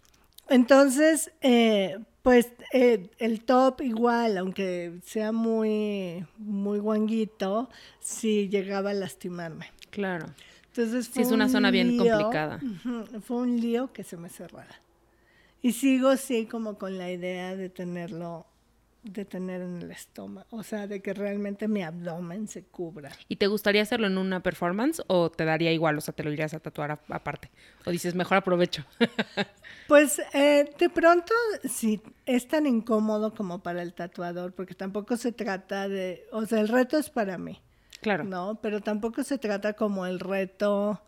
[0.48, 7.68] Entonces, eh, pues eh, el top igual, aunque sea muy, muy guanguito,
[8.00, 9.66] sí llegaba a lastimarme.
[9.90, 10.28] Claro.
[10.68, 12.60] Entonces sí, es una zona bien complicada.
[13.26, 14.80] fue un lío que se me cerrara.
[15.60, 18.46] Y sigo sí como con la idea de tenerlo
[19.04, 23.10] de tener en el estómago, o sea, de que realmente mi abdomen se cubra.
[23.28, 26.32] ¿Y te gustaría hacerlo en una performance o te daría igual, o sea, te lo
[26.32, 27.50] irías a tatuar aparte?
[27.84, 28.84] ¿O dices, mejor aprovecho?
[29.88, 31.34] pues eh, de pronto,
[31.68, 36.60] sí, es tan incómodo como para el tatuador, porque tampoco se trata de, o sea,
[36.60, 37.60] el reto es para mí.
[38.00, 38.24] Claro.
[38.24, 38.58] ¿No?
[38.60, 41.02] Pero tampoco se trata como el reto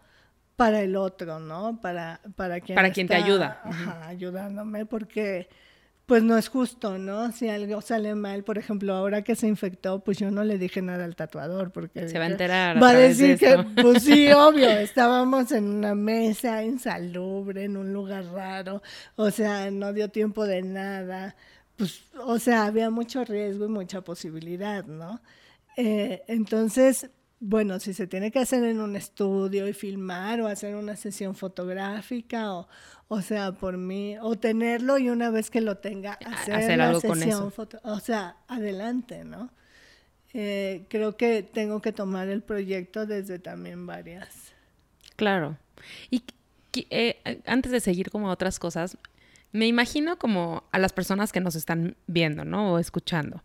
[0.57, 1.81] para el otro, ¿no?
[1.81, 3.63] Para, para quien, para quien te ayuda.
[4.07, 5.49] ayudándome, porque
[6.07, 7.33] pues no es justo, ¿no?
[7.33, 10.81] Si algo sale mal, por ejemplo, ahora que se infectó, pues yo no le dije
[10.81, 12.81] nada al tatuador porque se va a enterar.
[12.81, 18.25] Va a decir que, pues sí, obvio, estábamos en una mesa insalubre, en un lugar
[18.27, 18.83] raro,
[19.17, 21.35] o sea, no dio tiempo de nada,
[21.77, 25.21] pues, o sea, había mucho riesgo y mucha posibilidad, ¿no?
[25.77, 30.75] Eh, entonces, bueno, si se tiene que hacer en un estudio y filmar o hacer
[30.75, 32.69] una sesión fotográfica o,
[33.09, 37.53] o sea, por mí, o tenerlo y una vez que lo tenga, hacer, la sesión
[37.53, 39.51] foto, o sea, adelante, ¿no?
[40.33, 44.53] Eh, creo que tengo que tomar el proyecto desde también varias.
[45.17, 45.57] Claro.
[46.11, 46.23] Y
[46.91, 48.99] eh, antes de seguir como otras cosas,
[49.53, 52.73] me imagino como a las personas que nos están viendo, ¿no?
[52.73, 53.43] O escuchando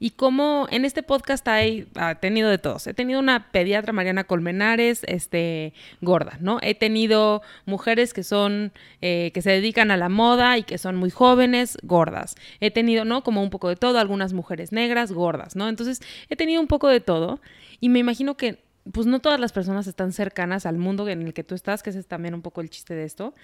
[0.00, 2.86] y cómo en este podcast hay ha tenido de todos.
[2.86, 6.58] He tenido una pediatra Mariana Colmenares, este, gorda, ¿no?
[6.62, 10.96] He tenido mujeres que son, eh, que se dedican a la moda y que son
[10.96, 12.36] muy jóvenes, gordas.
[12.60, 13.22] He tenido, ¿no?
[13.22, 15.68] Como un poco de todo, algunas mujeres negras, gordas, ¿no?
[15.68, 17.40] Entonces, he tenido un poco de todo
[17.80, 21.34] y me imagino que pues no todas las personas están cercanas al mundo en el
[21.34, 23.34] que tú estás, que ese es también un poco el chiste de esto.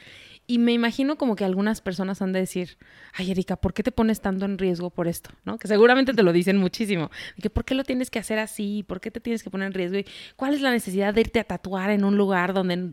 [0.46, 2.78] Y me imagino como que algunas personas han de decir,
[3.12, 5.30] ay Erika, ¿por qué te pones tanto en riesgo por esto?
[5.44, 5.58] ¿No?
[5.58, 7.10] Que seguramente te lo dicen muchísimo.
[7.40, 8.84] Que ¿Por qué lo tienes que hacer así?
[8.86, 9.98] ¿Por qué te tienes que poner en riesgo?
[9.98, 12.92] ¿Y cuál es la necesidad de irte a tatuar en un lugar donde,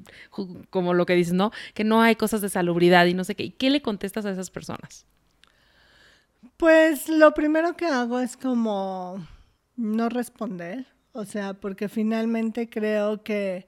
[0.69, 1.51] como lo que dices, ¿no?
[1.73, 3.43] Que no hay cosas de salubridad y no sé qué.
[3.43, 5.05] ¿Y qué le contestas a esas personas?
[6.57, 9.25] Pues lo primero que hago es como
[9.75, 13.67] no responder o sea, porque finalmente creo que,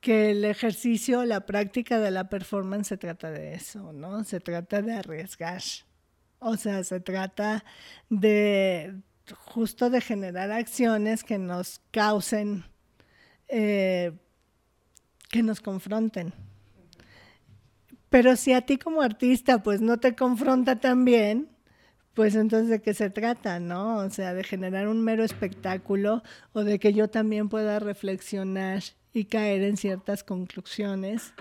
[0.00, 4.24] que el ejercicio, la práctica de la performance se trata de eso, ¿no?
[4.24, 5.62] Se trata de arriesgar.
[6.38, 7.64] O sea, se trata
[8.08, 8.94] de
[9.34, 12.64] justo de generar acciones que nos causen,
[13.48, 14.12] eh,
[15.28, 16.32] que nos confronten.
[18.08, 21.48] Pero si a ti como artista pues no te confronta tan bien,
[22.14, 23.98] pues entonces de qué se trata, ¿no?
[23.98, 29.24] O sea, de generar un mero espectáculo o de que yo también pueda reflexionar y
[29.24, 31.32] caer en ciertas conclusiones.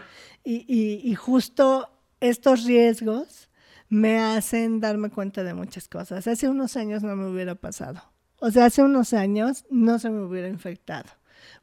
[0.43, 3.49] Y, justo estos riesgos
[3.87, 6.27] me hacen darme cuenta de muchas cosas.
[6.27, 8.01] Hace unos años no me hubiera pasado.
[8.39, 11.09] O sea, hace unos años no se me hubiera infectado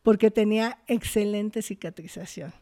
[0.02, 2.52] porque tenía excelente cicatrización.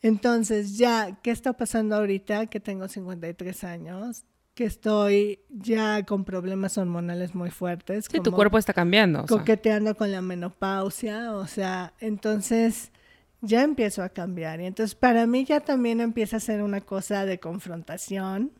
[0.00, 4.24] Entonces, ya, ¿qué está pasando ahorita que tengo 53 años?
[4.54, 8.06] Que estoy ya con problemas hormonales muy fuertes.
[8.10, 9.24] Sí, tu cuerpo está cambiando.
[9.26, 12.92] Coqueteando con la menopausia, o sea, entonces
[13.40, 14.60] ya empiezo a cambiar.
[14.60, 18.52] Y entonces para mí ya también empieza a ser una cosa de confrontación.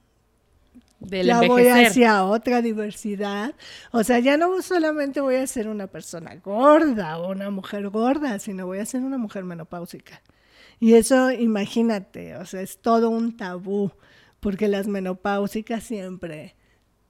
[0.99, 1.87] Del ya voy envejecer.
[1.87, 3.55] hacia otra diversidad.
[3.91, 8.39] O sea, ya no solamente voy a ser una persona gorda o una mujer gorda,
[8.39, 10.23] sino voy a ser una mujer menopáusica.
[10.79, 13.93] Y eso, imagínate, o sea, es todo un tabú,
[14.43, 16.57] porque las menopáusicas siempre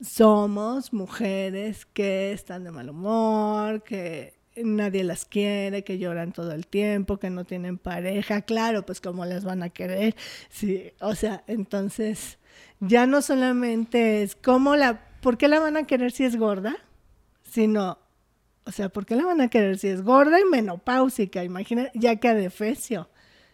[0.02, 6.66] somos mujeres que están de mal humor, que nadie las quiere, que lloran todo el
[6.66, 10.14] tiempo, que no tienen pareja, claro, pues cómo las van a querer,
[10.50, 12.38] sí, o sea, entonces
[12.80, 16.76] ya no solamente es cómo la, ¿por qué la van a querer si es gorda?
[17.44, 17.96] Sino,
[18.66, 21.42] o sea, ¿por qué la van a querer si es gorda y menopáusica?
[21.44, 23.08] Imagina, ya que adefesio.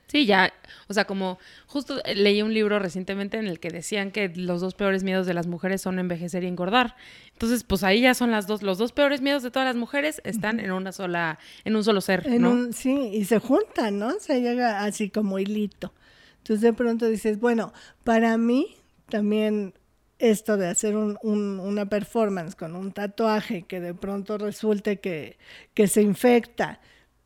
[0.08, 0.52] Sí, ya,
[0.88, 4.60] o sea, como justo eh, leí un libro recientemente en el que decían que los
[4.62, 6.96] dos peores miedos de las mujeres son envejecer y engordar.
[7.34, 10.20] Entonces, pues ahí ya son las dos, los dos peores miedos de todas las mujeres
[10.24, 12.50] están en una sola, en un solo ser, En ¿no?
[12.50, 14.18] un- sí, y se juntan, ¿no?
[14.18, 15.92] Se llega así como hilito.
[16.38, 18.76] Entonces de pronto dices, bueno, para mí
[19.10, 19.74] también
[20.18, 25.36] esto de hacer un- un- una performance con un tatuaje que de pronto resulte que,
[25.74, 26.80] que se infecta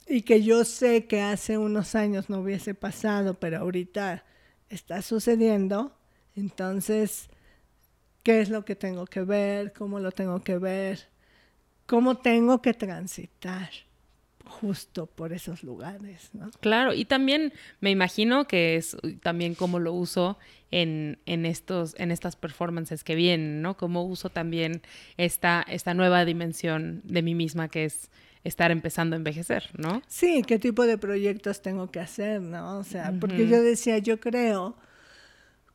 [0.07, 4.25] y que yo sé que hace unos años no hubiese pasado, pero ahorita
[4.69, 5.97] está sucediendo,
[6.35, 7.29] entonces,
[8.23, 9.73] ¿qué es lo que tengo que ver?
[9.73, 11.09] ¿Cómo lo tengo que ver?
[11.87, 13.71] ¿Cómo tengo que transitar?
[14.53, 16.31] justo por esos lugares.
[16.61, 20.39] Claro, y también me imagino que es también como lo uso
[20.71, 23.77] en, en estos, en estas performances que vienen, ¿no?
[23.77, 24.83] Cómo uso también
[25.17, 28.11] esta, esta nueva dimensión de mí misma que es
[28.45, 30.03] estar empezando a envejecer, ¿no?
[30.09, 32.79] Sí, qué tipo de proyectos tengo que hacer, ¿no?
[32.79, 34.77] O sea, porque yo decía, yo creo,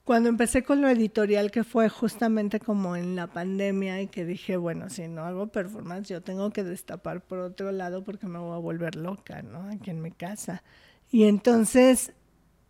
[0.04, 4.58] cuando empecé con lo editorial, que fue justamente como en la pandemia, y que dije,
[4.58, 8.56] bueno, si no hago performance, yo tengo que destapar por otro lado porque me voy
[8.56, 9.70] a volver loca, ¿no?
[9.70, 10.64] Aquí en mi casa.
[11.10, 12.12] Y entonces,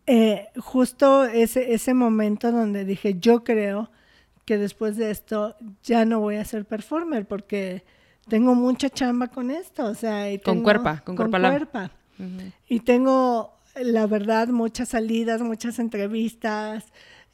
[0.06, 3.92] eh, justo ese, ese momento donde dije, yo creo
[4.46, 7.84] que después de esto ya no voy a ser performer porque
[8.30, 11.52] tengo mucha chamba con esto, o sea, y Con tengo- cuerpa, con cuerpa lab.
[11.52, 11.92] cuerpa.
[12.68, 16.86] Y tengo, la verdad, muchas salidas, muchas entrevistas.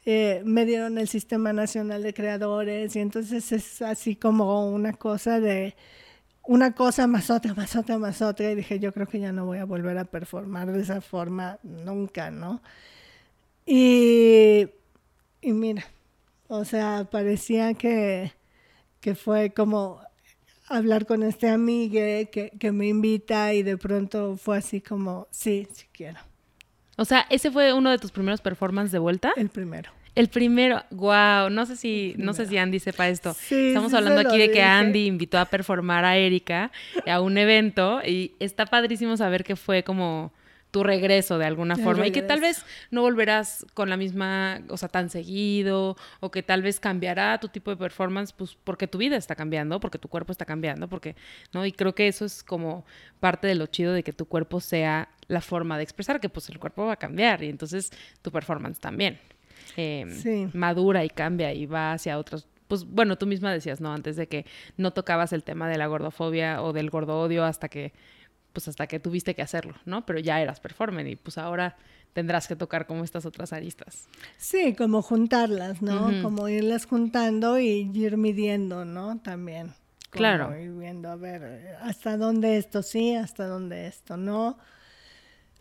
[0.06, 5.40] eh, me dieron el Sistema Nacional de Creadores y entonces es así como una cosa
[5.40, 5.74] de
[6.46, 8.50] una cosa más otra, más otra, más otra.
[8.50, 11.58] Y dije, yo creo que ya no voy a volver a performar de esa forma
[11.62, 12.60] nunca, ¿no?
[13.66, 14.68] Y,
[15.40, 15.84] y mira,
[16.48, 18.32] o sea, parecía que,
[19.00, 20.00] que fue como
[20.68, 25.68] hablar con este amigue que, que me invita y de pronto fue así como, sí,
[25.72, 26.18] sí quiero.
[26.96, 29.32] O sea, ese fue uno de tus primeros performances de vuelta.
[29.36, 29.90] El primero.
[30.14, 33.34] El primero, wow, no sé si, no sé si Andy sepa esto.
[33.34, 34.62] Sí, Estamos sí hablando aquí de que.
[34.62, 36.70] Andy invitó a performar a Erika
[37.04, 40.32] a un evento y está padrísimo saber que fue como
[40.74, 44.60] tu regreso de alguna El forma y que tal vez no volverás con la misma,
[44.68, 48.88] o sea, tan seguido o que tal vez cambiará tu tipo de performance pues porque
[48.88, 51.14] tu vida está cambiando, porque tu cuerpo está cambiando, porque
[51.52, 52.84] no y creo que eso es como
[53.20, 56.48] parte de lo chido de que tu cuerpo sea la forma de expresar que pues
[56.48, 59.20] el cuerpo va a cambiar y entonces tu performance también
[59.76, 60.48] eh, Sí.
[60.54, 62.48] madura y cambia y va hacia otros.
[62.66, 63.92] Pues bueno, tú misma decías, ¿no?
[63.92, 64.44] Antes de que
[64.76, 67.92] no tocabas el tema de la gordofobia o del gordo odio hasta que,
[68.54, 70.06] pues hasta que tuviste que hacerlo, ¿no?
[70.06, 71.76] Pero ya eras performer y pues ahora
[72.14, 74.08] tendrás que tocar como estas otras aristas.
[74.38, 76.10] Sí, como juntarlas, ¿no?
[76.22, 79.18] Como irlas juntando y ir midiendo, ¿no?
[79.20, 79.66] También.
[80.10, 80.58] Como Claro.
[80.58, 84.56] Ir viendo, a ver, hasta dónde esto sí, hasta dónde esto no.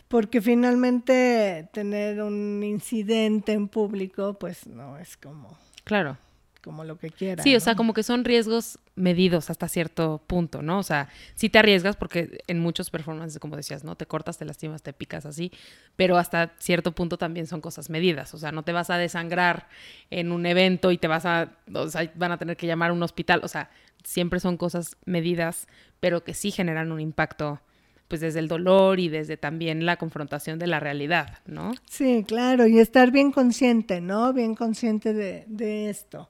[0.07, 6.17] Porque finalmente tener un incidente en público, pues no es como, Claro.
[6.63, 7.43] como lo que quieras.
[7.43, 10.79] Sí, o sea, como que son riesgos medidos hasta cierto punto, ¿no?
[10.79, 13.95] O sea, sí te arriesgas porque en muchos performances, como decías, ¿no?
[13.95, 15.51] Te cortas, te lastimas, te picas así,
[15.95, 18.33] pero hasta cierto punto también son cosas medidas.
[18.33, 19.67] O sea, no te vas a desangrar
[20.11, 22.93] en un evento y te vas a, o sea, van a tener que llamar a
[22.93, 23.41] un hospital.
[23.43, 23.71] O sea,
[24.03, 25.67] siempre son cosas medidas,
[25.99, 27.61] pero que sí generan un impacto,
[28.07, 31.71] pues desde el dolor y desde también la confrontación de la realidad, ¿no?
[31.89, 34.33] Sí, claro, y estar bien consciente, ¿no?
[34.33, 36.29] Bien consciente de, de esto.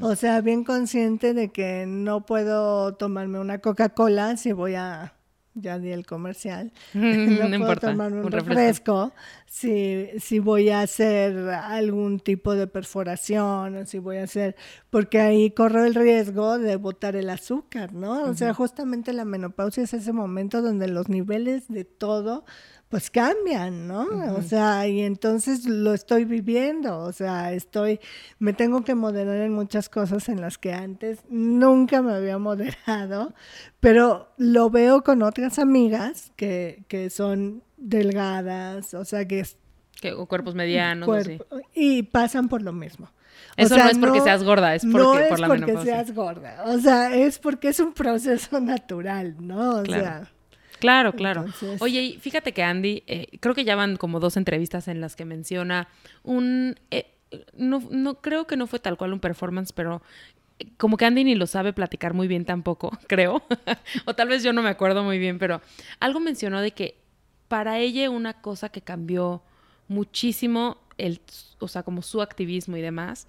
[0.00, 5.14] O sea, bien consciente de que no puedo tomarme una Coca-Cola si voy a,
[5.54, 9.10] ya di el comercial, no, no puedo importa, tomarme un, un refresco.
[9.10, 9.12] refresco,
[9.46, 14.54] si, si voy a hacer algún tipo de perforación o si voy a hacer,
[14.90, 18.24] porque ahí corro el riesgo de botar el azúcar, ¿no?
[18.24, 22.44] O sea, justamente la menopausia es ese momento donde los niveles de todo
[22.88, 24.06] pues cambian, ¿no?
[24.36, 27.98] O sea, y entonces lo estoy viviendo, o sea, estoy,
[28.38, 33.34] me tengo que moderar en muchas cosas en las que antes nunca me había moderado,
[33.80, 39.44] pero lo veo con otras amigas que, que son delgadas, o sea, que...
[40.00, 41.08] que o cuerpos medianos.
[41.74, 43.10] Y pasan por lo mismo.
[43.56, 46.62] Eso no es porque seas gorda, es porque no es por la porque seas gorda,
[46.66, 49.80] o sea, es porque es un proceso natural, ¿no?
[49.80, 50.30] O sea...
[50.78, 51.46] Claro, claro.
[51.80, 55.24] Oye, fíjate que Andy, eh, creo que ya van como dos entrevistas en las que
[55.24, 55.88] menciona
[56.22, 56.76] un...
[56.90, 57.12] Eh,
[57.56, 60.02] no, no creo que no fue tal cual un performance, pero
[60.58, 63.42] eh, como que Andy ni lo sabe platicar muy bien tampoco, creo.
[64.04, 65.60] o tal vez yo no me acuerdo muy bien, pero
[66.00, 66.98] algo mencionó de que
[67.48, 69.42] para ella una cosa que cambió
[69.88, 71.20] muchísimo, el,
[71.58, 73.28] o sea, como su activismo y demás,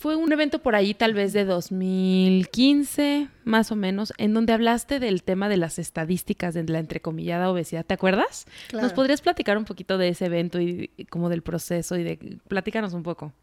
[0.00, 4.98] fue un evento por ahí tal vez de 2015, más o menos, en donde hablaste
[4.98, 7.84] del tema de las estadísticas de la entrecomillada obesidad.
[7.84, 8.46] ¿Te acuerdas?
[8.72, 12.38] ¿Nos podrías platicar un poquito de ese evento y, como del proceso y de...
[12.48, 13.34] Platícanos un poco.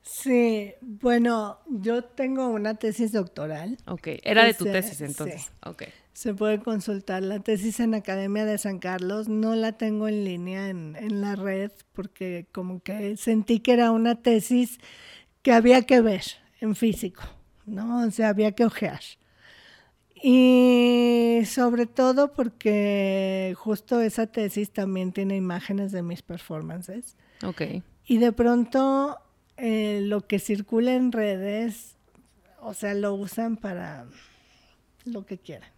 [0.00, 3.76] Sí, bueno, yo tengo una tesis doctoral.
[3.86, 5.42] Ok, era de tu tesis entonces.
[5.42, 5.50] Sí.
[5.66, 5.82] Ok.
[6.14, 9.28] Se puede consultar la tesis en Academia de San Carlos.
[9.28, 13.90] No la tengo en línea en, en la red porque como que sentí que era
[13.90, 14.78] una tesis
[15.44, 16.24] que había que ver
[16.60, 17.22] en físico,
[17.66, 18.06] ¿no?
[18.06, 19.02] O sea, había que ojear.
[20.14, 27.14] Y sobre todo porque justo esa tesis también tiene imágenes de mis performances.
[27.44, 27.60] Ok.
[28.06, 29.18] Y de pronto
[29.58, 31.96] eh, lo que circula en redes,
[32.62, 34.06] o sea, lo usan para
[35.04, 35.68] lo que quieran.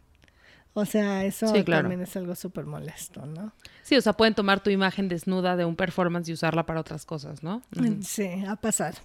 [0.74, 3.52] O sea, eso también es algo súper molesto, ¿no?
[3.82, 7.04] Sí, o sea, pueden tomar tu imagen desnuda de un performance y usarla para otras
[7.04, 7.62] cosas, ¿no?
[8.02, 8.98] Sí, ha pasado.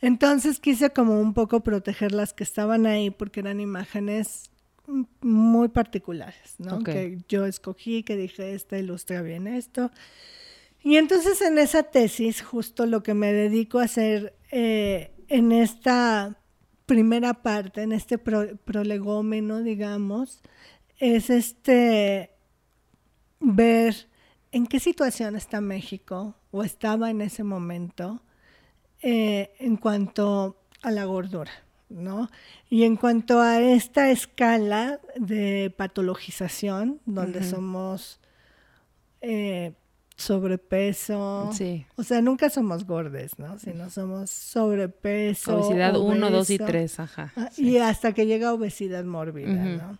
[0.00, 4.50] Entonces quise como un poco proteger las que estaban ahí porque eran imágenes
[5.20, 6.82] muy particulares, ¿no?
[6.82, 9.90] Que yo escogí, que dije, esta ilustra bien esto.
[10.82, 16.38] Y entonces en esa tesis, justo lo que me dedico a hacer eh, en esta
[16.86, 20.40] primera parte, en este prolegómeno, digamos,
[20.98, 22.30] es este
[23.40, 24.08] ver
[24.52, 28.22] en qué situación está México o estaba en ese momento
[29.02, 31.52] eh, en cuanto a la gordura,
[31.88, 32.30] ¿no?
[32.68, 38.20] Y en cuanto a esta escala de patologización, donde somos
[39.20, 39.72] eh,
[40.16, 41.50] sobrepeso,
[41.96, 43.58] o sea, nunca somos gordes, ¿no?
[43.58, 45.58] Sino somos sobrepeso.
[45.58, 47.32] Obesidad 1, 2 y 3, ajá.
[47.36, 49.98] Ah, y hasta que llega obesidad mórbida, ¿no?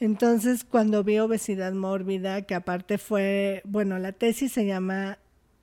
[0.00, 5.18] Entonces, cuando vi obesidad mórbida, que aparte fue, bueno, la tesis se llama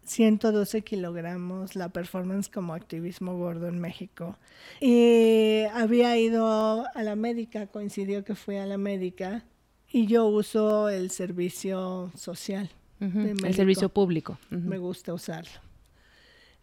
[0.06, 4.38] 112 kilogramos, la performance como activismo gordo en México.
[4.80, 9.44] Y había ido a la médica, coincidió que fui a la médica
[9.92, 12.70] y yo uso el servicio social.
[13.00, 14.38] el servicio público.
[14.50, 15.65] Me gusta usarlo.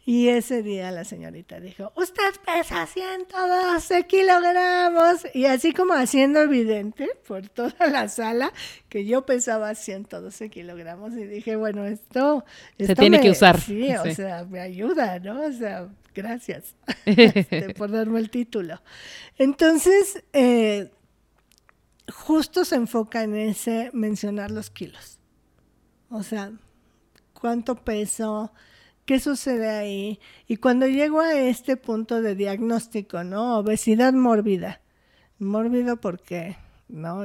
[0.04, 5.24] Y ese día la señorita dijo, usted pesa 112 kilogramos.
[5.32, 8.52] Y así como haciendo evidente por toda la sala
[8.88, 11.12] que yo pesaba 112 kilogramos.
[11.12, 12.44] Y dije, bueno, esto...
[12.78, 13.60] Se tiene que usar.
[13.60, 15.40] Sí, o sea, me ayuda, ¿no?
[15.40, 16.74] O sea, gracias
[17.06, 18.82] este, por darme el título.
[19.38, 20.90] Entonces, eh,
[22.12, 25.20] justo se enfoca en ese mencionar los kilos.
[26.10, 26.50] O sea,
[27.32, 28.52] cuánto peso
[29.04, 30.20] ¿Qué sucede ahí?
[30.46, 33.58] Y cuando llego a este punto de diagnóstico, ¿no?
[33.58, 34.80] Obesidad mórbida.
[35.38, 36.56] Mórbido porque,
[36.88, 37.24] ¿no?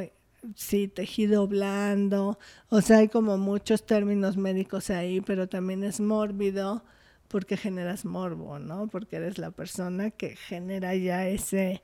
[0.55, 6.83] Sí, tejido blando, o sea, hay como muchos términos médicos ahí, pero también es mórbido
[7.27, 8.87] porque generas morbo, ¿no?
[8.87, 11.83] Porque eres la persona que genera ya ese...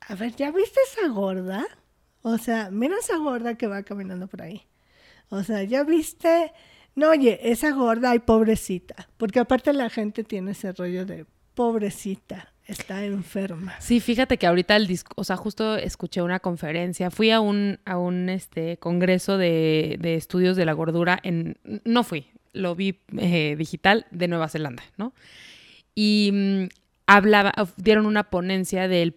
[0.00, 1.64] A ver, ¿ya viste esa gorda?
[2.22, 4.66] O sea, mira esa gorda que va caminando por ahí.
[5.30, 6.52] O sea, ¿ya viste
[6.98, 12.52] no, oye, esa gorda y pobrecita, porque aparte la gente tiene ese rollo de pobrecita,
[12.66, 13.80] está enferma.
[13.80, 17.78] Sí, fíjate que ahorita el disco, o sea, justo escuché una conferencia, fui a un,
[17.84, 22.98] a un este, congreso de, de estudios de la gordura en, no fui, lo vi
[23.16, 25.12] eh, digital de Nueva Zelanda, ¿no?
[25.94, 26.64] Y mm,
[27.06, 29.14] hablaba, dieron una ponencia del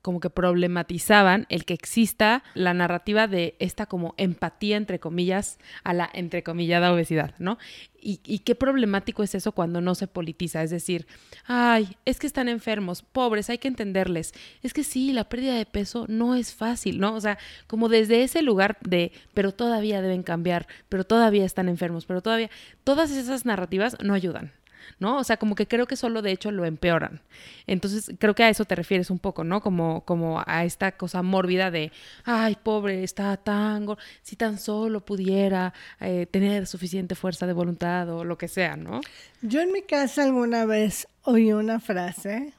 [0.00, 5.92] como que problematizaban el que exista la narrativa de esta como empatía, entre comillas, a
[5.92, 7.58] la entrecomillada obesidad, ¿no?
[8.00, 11.06] Y, y, qué problemático es eso cuando no se politiza, es decir,
[11.46, 14.34] ay, es que están enfermos, pobres, hay que entenderles.
[14.62, 17.14] Es que sí, la pérdida de peso no es fácil, ¿no?
[17.14, 22.04] O sea, como desde ese lugar de, pero todavía deben cambiar, pero todavía están enfermos,
[22.04, 22.50] pero todavía,
[22.84, 24.52] todas esas narrativas no ayudan.
[24.98, 25.18] ¿No?
[25.18, 27.20] O sea, como que creo que solo de hecho lo empeoran.
[27.66, 29.60] Entonces, creo que a eso te refieres un poco, ¿no?
[29.60, 31.92] Como, como a esta cosa mórbida de,
[32.24, 33.86] ay, pobre, está tan,
[34.22, 39.00] si tan solo pudiera eh, tener suficiente fuerza de voluntad o lo que sea, ¿no?
[39.42, 42.52] Yo en mi casa alguna vez oí una frase,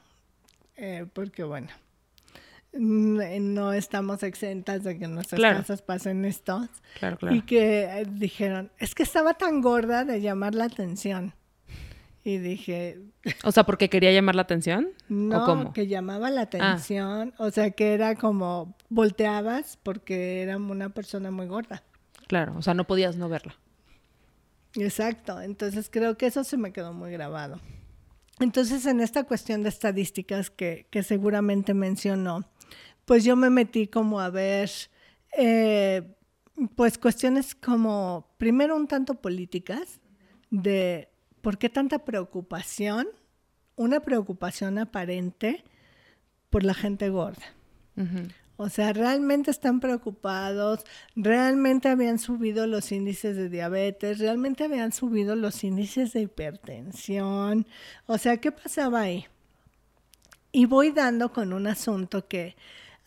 [0.76, 1.68] eh, porque bueno,
[2.78, 6.68] no estamos exentas de que en nuestras casas pasen esto.
[6.98, 7.34] Claro, claro.
[7.34, 11.34] Y que eh, dijeron, es que estaba tan gorda de llamar la atención.
[12.26, 12.98] Y dije...
[13.44, 14.88] O sea, porque quería llamar la atención.
[15.08, 15.72] No, ¿O cómo?
[15.72, 16.44] que llamaba la ah.
[16.44, 17.32] atención.
[17.38, 21.84] O sea, que era como volteabas porque era una persona muy gorda.
[22.26, 23.54] Claro, o sea, no podías no verla.
[24.74, 27.60] Exacto, entonces creo que eso se me quedó muy grabado.
[28.40, 32.44] Entonces, en esta cuestión de estadísticas que, que seguramente mencionó,
[33.04, 34.68] pues yo me metí como a ver,
[35.38, 36.16] eh,
[36.74, 40.00] pues cuestiones como, primero un tanto políticas,
[40.50, 41.08] de
[41.40, 43.06] por qué tanta preocupación,
[43.76, 45.64] una preocupación aparente
[46.50, 47.44] por la gente gorda.
[48.58, 50.84] O sea, realmente están preocupados,
[51.14, 57.66] realmente habían subido los índices de diabetes, realmente habían subido los índices de hipertensión.
[58.06, 59.26] O sea, ¿qué pasaba ahí?
[60.52, 62.56] Y voy dando con un asunto que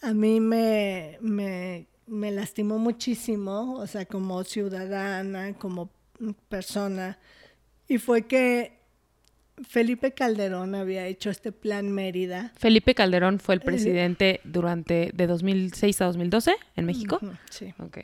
[0.01, 5.89] a mí me, me, me lastimó muchísimo, o sea, como ciudadana, como
[6.47, 7.17] persona,
[7.90, 8.80] y fue que
[9.68, 12.54] Felipe Calderón había hecho este plan Mérida.
[12.56, 17.20] Felipe Calderón fue el presidente durante de 2006 a 2012 en México.
[17.50, 17.74] sí.
[17.80, 17.98] Ok.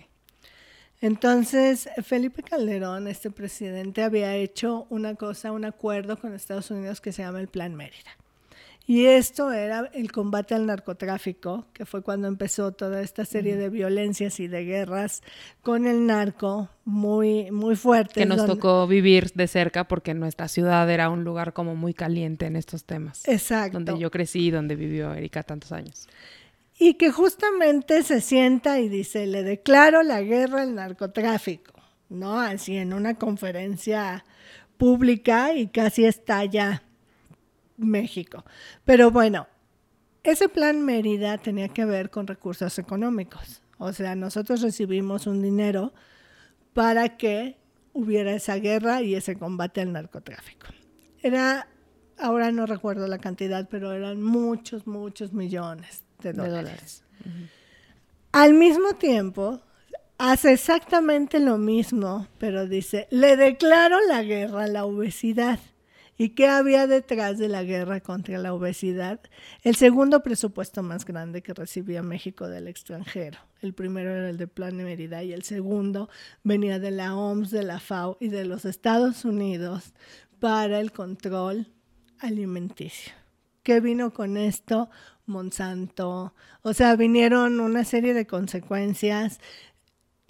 [1.01, 7.11] Entonces, Felipe Calderón, este presidente, había hecho una cosa, un acuerdo con Estados Unidos que
[7.11, 8.17] se llama el Plan Mérida.
[8.87, 13.69] Y esto era el combate al narcotráfico, que fue cuando empezó toda esta serie de
[13.69, 15.23] violencias y de guerras
[15.63, 18.13] con el narco muy, muy fuerte.
[18.13, 22.45] Que nos tocó vivir de cerca porque nuestra ciudad era un lugar como muy caliente
[22.45, 23.27] en estos temas.
[23.27, 23.79] Exacto.
[23.79, 26.07] Donde yo crecí y donde vivió Erika tantos años.
[26.77, 31.73] Y que justamente se sienta y dice, le declaro la guerra al narcotráfico,
[32.09, 32.39] ¿no?
[32.39, 34.25] Así en una conferencia
[34.77, 36.83] pública y casi estalla
[37.77, 38.45] México.
[38.83, 39.47] Pero bueno,
[40.23, 43.61] ese plan Mérida tenía que ver con recursos económicos.
[43.77, 45.93] O sea, nosotros recibimos un dinero
[46.73, 47.57] para que
[47.93, 50.67] hubiera esa guerra y ese combate al narcotráfico.
[51.21, 51.67] Era,
[52.17, 57.03] ahora no recuerdo la cantidad, pero eran muchos, muchos millones de dólares.
[58.31, 59.61] Al mismo tiempo,
[60.17, 65.59] hace exactamente lo mismo, pero dice, le declaro la guerra a la obesidad.
[66.17, 69.19] ¿Y qué había detrás de la guerra contra la obesidad?
[69.63, 73.37] El segundo presupuesto más grande que recibía México del extranjero.
[73.61, 76.09] El primero era el de Plan Mérida y el segundo
[76.43, 79.93] venía de la OMS, de la FAO y de los Estados Unidos
[80.39, 81.67] para el control
[82.19, 83.13] alimenticio.
[83.63, 84.89] ¿Qué vino con esto?
[85.25, 86.33] Monsanto.
[86.61, 89.39] O sea, vinieron una serie de consecuencias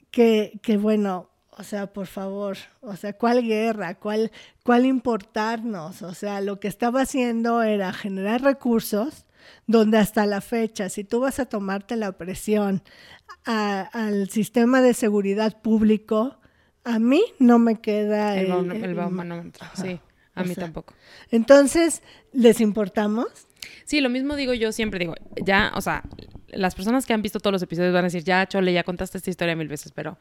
[0.09, 3.95] que, que bueno, o sea, por favor, o sea, ¿cuál guerra?
[3.95, 4.31] ¿Cuál,
[4.63, 6.01] ¿Cuál importarnos?
[6.01, 9.25] O sea, lo que estaba haciendo era generar recursos
[9.67, 12.83] donde hasta la fecha, si tú vas a tomarte la presión
[13.45, 16.39] al sistema de seguridad público,
[16.83, 18.95] a mí no me queda el, el,
[19.75, 19.99] Sí,
[20.33, 20.93] a mí tampoco.
[21.31, 22.01] Entonces,
[22.33, 23.27] ¿les importamos?
[23.85, 26.03] Sí, lo mismo digo yo siempre, digo, ya, o sea,
[26.55, 29.17] las personas que han visto todos los episodios van a decir, ya, Chole, ya contaste
[29.17, 30.17] esta historia mil veces, pero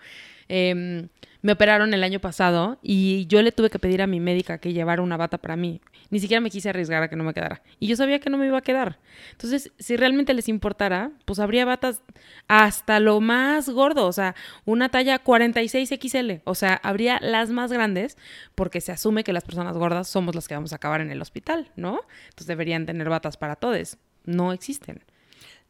[0.49, 1.09] em,
[1.43, 4.73] me operaron el año pasado y yo le tuve que pedir a mi médica que
[4.73, 5.81] llevara una bata para mí.
[6.11, 7.63] Ni siquiera me quise arriesgar a que no me quedara.
[7.81, 8.99] Y yo sabía que no me iba a quedar.
[9.33, 12.03] Entonces, si realmente les importara, pues habría batas
[12.49, 16.33] hasta lo más gordo, o sea, una talla 46 XL.
[16.45, 18.17] O sea, habría las más grandes
[18.55, 21.21] porque se asume que las personas gordas somos las que vamos a acabar en el
[21.21, 22.01] hospital, ¿no?
[22.27, 23.99] Entonces deberían tener batas para todos.
[24.25, 25.03] No existen.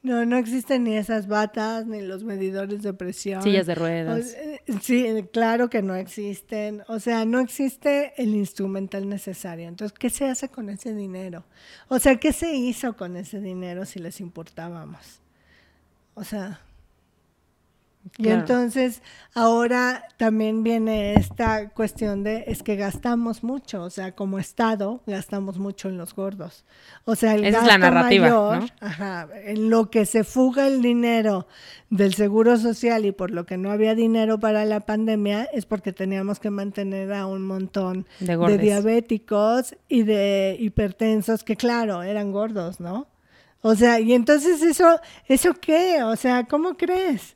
[0.05, 3.43] No, no existen ni esas batas, ni los medidores de presión.
[3.43, 4.35] Sillas de ruedas.
[4.35, 6.83] Eh, sí, claro que no existen.
[6.89, 9.67] O sea, no existe el instrumental necesario.
[9.67, 11.47] Entonces, ¿qué se hace con ese dinero?
[11.89, 15.23] O sea, ¿qué se hizo con ese dinero si les importábamos?
[16.13, 16.61] O sea,
[18.19, 19.03] y entonces
[19.35, 25.59] ahora también viene esta cuestión de es que gastamos mucho, o sea, como Estado gastamos
[25.59, 26.65] mucho en los gordos.
[27.07, 28.65] O sea, el gasto mayor,
[29.45, 31.49] en lo que se fuga el dinero
[31.89, 35.93] del seguro social y por lo que no había dinero para la pandemia es porque
[35.93, 42.33] teníamos que mantener a un montón de, de diabéticos y de hipertensos que claro, eran
[42.33, 43.09] gordos, ¿no?
[43.63, 46.03] O sea, y entonces eso, ¿eso qué?
[46.03, 47.35] O sea, ¿cómo crees?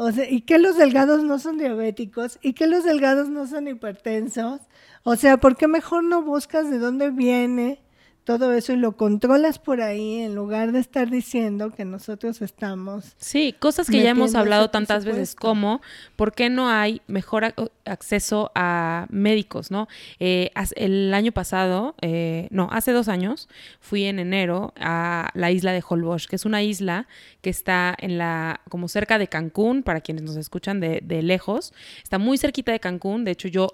[0.00, 3.66] O sea, y que los delgados no son diabéticos y que los delgados no son
[3.66, 4.60] hipertensos.
[5.02, 7.82] O sea, ¿por qué mejor no buscas de dónde viene
[8.28, 13.14] todo eso y lo controlas por ahí en lugar de estar diciendo que nosotros estamos.
[13.16, 15.80] Sí, cosas que ya hemos hablado tantas veces como
[16.14, 17.54] por qué no hay mejor
[17.86, 19.88] acceso a médicos, ¿no?
[20.20, 23.48] Eh, el año pasado, eh, no, hace dos años,
[23.80, 27.06] fui en enero a la isla de Holbox, que es una isla
[27.40, 31.72] que está en la, como cerca de Cancún, para quienes nos escuchan de, de lejos,
[32.02, 33.70] está muy cerquita de Cancún, de hecho yo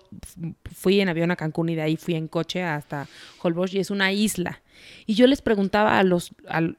[0.72, 3.08] fui en avión a Cancún y de ahí fui en coche hasta
[3.42, 4.43] Holbox y es una isla
[5.06, 6.32] y yo les preguntaba a los,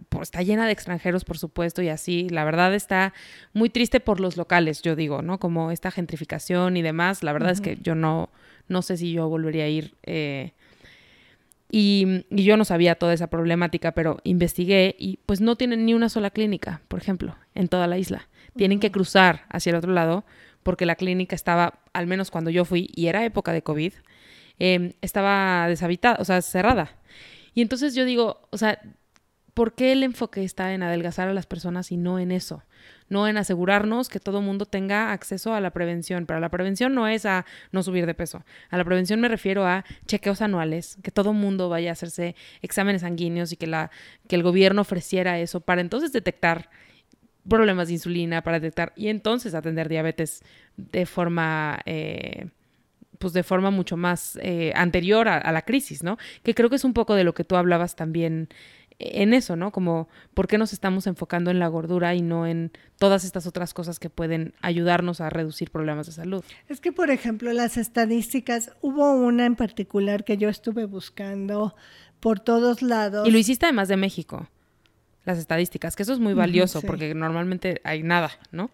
[0.09, 3.13] pues, está llena de extranjeros, por supuesto, y así, la verdad está
[3.53, 5.39] muy triste por los locales, yo digo, ¿no?
[5.39, 8.29] Como esta gentrificación y demás, la verdad es que yo no,
[8.67, 9.95] no sé si yo volvería a ir.
[10.03, 10.53] Eh,
[11.71, 15.93] y, y, yo no sabía toda esa problemática, pero investigué y pues no tienen ni
[15.93, 18.29] una sola clínica, por ejemplo, en toda la isla.
[18.55, 20.25] Tienen que cruzar hacia el otro lado
[20.65, 23.93] porque la clínica estaba, al menos cuando yo fui, y era época de COVID,
[24.57, 26.89] eh, estaba deshabitada, o sea, cerrada.
[27.55, 28.79] Y entonces yo digo, o sea,
[29.55, 32.61] ¿por qué el enfoque está en adelgazar a las personas y no en eso?
[33.07, 36.25] No en asegurarnos que todo mundo tenga acceso a la prevención.
[36.25, 38.43] Pero la prevención no es a no subir de peso.
[38.69, 43.01] A la prevención me refiero a chequeos anuales, que todo mundo vaya a hacerse exámenes
[43.01, 43.89] sanguíneos y que, la,
[44.27, 46.69] que el gobierno ofreciera eso para entonces detectar
[47.47, 50.43] problemas de insulina, para detectar y entonces atender diabetes
[50.75, 51.79] de forma...
[51.85, 52.49] Eh,
[53.25, 56.19] pues de forma mucho más eh, anterior a, la crisis, ¿no?
[56.43, 58.49] Que creo que es un poco de lo que tú hablabas también
[58.99, 59.71] en eso, ¿no?
[59.71, 63.73] Como por qué nos estamos enfocando en la gordura y no en todas estas otras
[63.73, 66.43] cosas que pueden ayudarnos a reducir problemas de salud.
[66.69, 71.75] Es que, por ejemplo, las estadísticas, hubo una en particular que yo estuve buscando
[72.19, 73.27] por todos lados.
[73.27, 74.49] Y lo hiciste además de México,
[75.23, 78.69] las estadísticas, que eso es muy valioso porque normalmente hay nada, ¿no?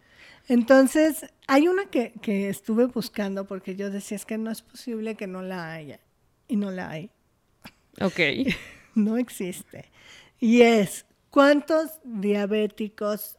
[0.48, 2.14] Entonces, hay una que,
[2.50, 6.00] estuve buscando porque yo decía, es que no es posible que no la haya.
[6.48, 7.10] Y no la hay.
[8.02, 8.20] Ok.
[8.96, 9.92] no existe.
[10.39, 13.38] Y es, ¿cuántos diabéticos,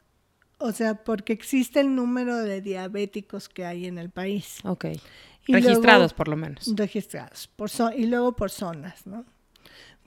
[0.59, 4.59] o sea, porque existe el número de diabéticos que hay en el país?
[4.65, 4.87] Ok.
[5.49, 6.73] registrados por lo menos.
[6.75, 7.49] Registrados.
[7.49, 9.25] Por y luego por zonas, ¿no?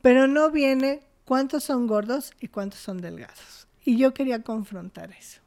[0.02, 3.68] Pero no viene cuántos son gordos y cuántos son delgados.
[3.84, 5.45] Y yo quería confrontar eso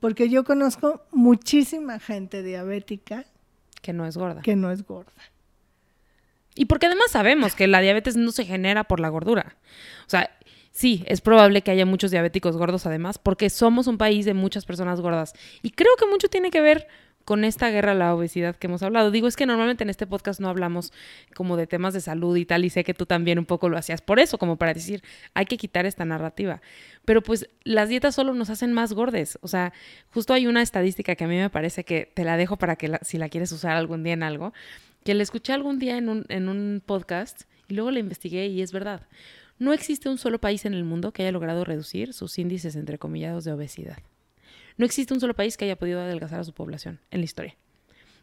[0.00, 3.24] porque yo conozco muchísima gente diabética
[3.82, 4.42] que no es gorda.
[4.42, 5.12] Que no es gorda.
[6.54, 9.56] Y porque además sabemos que la diabetes no se genera por la gordura.
[10.06, 10.30] O sea,
[10.72, 14.64] sí, es probable que haya muchos diabéticos gordos además, porque somos un país de muchas
[14.64, 15.34] personas gordas.
[15.62, 16.88] Y creo que mucho tiene que ver
[17.28, 19.10] con esta guerra a la obesidad que hemos hablado.
[19.10, 20.94] Digo, es que normalmente en este podcast no hablamos
[21.34, 23.76] como de temas de salud y tal, y sé que tú también un poco lo
[23.76, 25.02] hacías por eso, como para decir,
[25.34, 26.62] hay que quitar esta narrativa.
[27.04, 29.38] Pero pues las dietas solo nos hacen más gordes.
[29.42, 29.74] O sea,
[30.10, 32.98] justo hay una estadística que a mí me parece que te la dejo para que
[33.02, 34.54] si la quieres usar algún día en algo,
[35.04, 38.62] que la escuché algún día en un, en un podcast y luego la investigué y
[38.62, 39.02] es verdad.
[39.58, 42.96] No existe un solo país en el mundo que haya logrado reducir sus índices entre
[42.96, 43.98] comillados de obesidad.
[44.78, 47.56] No existe un solo país que haya podido adelgazar a su población en la historia.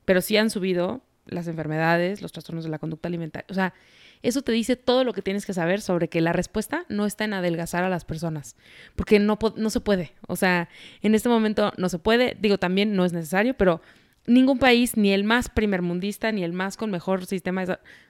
[0.06, 3.46] Pero sí han subido las enfermedades, los trastornos de la conducta alimentaria.
[3.50, 3.74] O sea,
[4.22, 7.26] eso te dice todo lo que tienes que saber sobre que la respuesta no está
[7.26, 8.56] en adelgazar a las personas,
[8.96, 10.14] porque no, no se puede.
[10.28, 10.70] O sea,
[11.02, 13.82] en este momento no se puede, digo, también no es necesario, pero
[14.26, 17.66] ningún país, ni el más primermundista, ni el más con mejor sistema,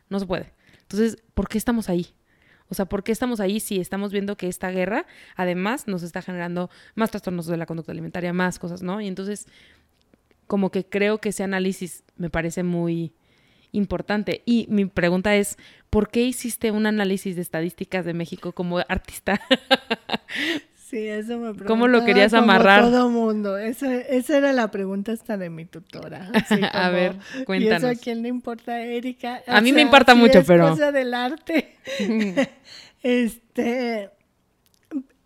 [0.10, 0.54] no se puede.
[0.82, 2.08] Entonces, ¿por qué estamos ahí?
[2.70, 5.05] O sea, ¿por qué estamos ahí si estamos viendo que esta guerra
[5.36, 9.01] además nos está generando más trastornos de la conducta alimentaria, más cosas, ¿no?
[9.01, 9.47] Y entonces,
[10.47, 13.13] como que creo que ese análisis me parece muy
[13.72, 14.41] importante.
[14.45, 15.57] Y mi pregunta es,
[15.89, 19.41] ¿por qué hiciste un análisis de estadísticas de México como artista?
[20.96, 22.84] Sí, eso me ¿Cómo lo querías amarrar?
[22.84, 23.58] Todo mundo.
[23.58, 26.32] Esa, esa era la pregunta hasta de mi tutora.
[26.72, 27.84] a ver, cuéntanos.
[27.84, 29.41] ¿Y eso a quién le importa, Erika?
[29.46, 30.70] a mí me importa mucho, es pero...
[30.70, 31.76] cosa del arte.
[33.04, 34.10] este...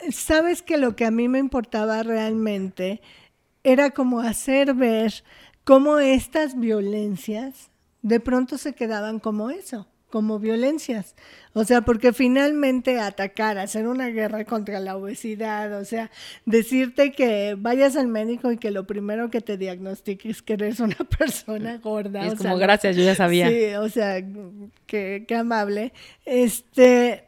[0.09, 3.01] Sabes que lo que a mí me importaba realmente
[3.63, 5.23] era como hacer ver
[5.65, 7.69] cómo estas violencias
[8.01, 11.15] de pronto se quedaban como eso como violencias.
[11.53, 16.11] O sea, porque finalmente atacar, hacer una guerra contra la obesidad, o sea,
[16.45, 20.79] decirte que vayas al médico y que lo primero que te diagnostique es que eres
[20.79, 22.25] una persona gorda.
[22.25, 23.49] Es como, gracias, yo ya sabía.
[23.49, 24.23] Sí, o sea,
[24.85, 25.93] qué, qué amable.
[26.25, 27.25] Este,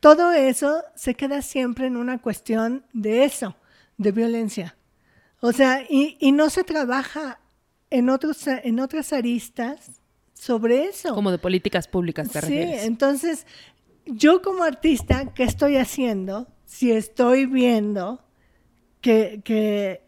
[0.00, 3.56] todo eso se queda siempre en una cuestión de eso,
[3.96, 4.76] de violencia.
[5.40, 7.40] O sea, y, y no se trabaja
[7.90, 10.00] en, otros, en otras aristas
[10.34, 11.14] sobre eso.
[11.14, 13.46] Como de políticas públicas, te Sí, entonces,
[14.04, 16.48] yo como artista, ¿qué estoy haciendo?
[16.66, 18.20] Si estoy viendo
[19.00, 20.02] que,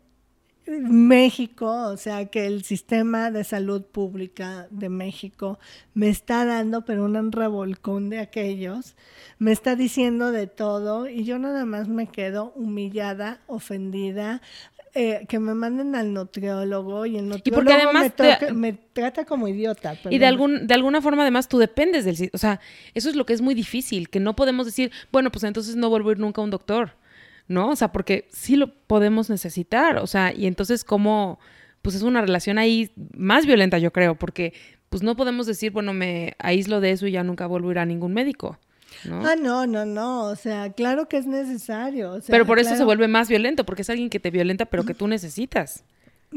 [0.67, 5.61] México, o sea, que el sistema de salud pública de México
[5.95, 8.97] me está dando, pero un revolcón de aquellos,
[9.39, 14.43] me está diciendo de todo y yo nada más me quedo humillada, ofendida,
[14.99, 18.15] eh, que me manden al nutriólogo y el nutriólogo además
[18.55, 19.95] me, trata como idiota.
[20.09, 22.31] Y de, algún, de alguna forma además tú dependes del...
[22.33, 22.61] O sea,
[22.95, 25.91] eso es lo que es muy difícil, que no podemos decir, bueno, pues entonces no
[25.91, 26.93] vuelvo a ir nunca a un doctor,
[27.47, 27.69] ¿no?
[27.69, 31.39] O sea, porque sí lo podemos necesitar, o sea, y entonces cómo...
[31.83, 34.55] Pues es una relación ahí más violenta, yo creo, porque
[34.89, 37.79] pues no podemos decir, bueno, me aíslo de eso y ya nunca vuelvo a ir
[37.81, 38.59] a ningún médico.
[39.11, 42.19] Ah, no, no, no, o sea, claro que es necesario.
[42.29, 44.95] pero por eso se vuelve más violento, porque es alguien que te violenta, pero que
[44.95, 45.85] tú necesitas.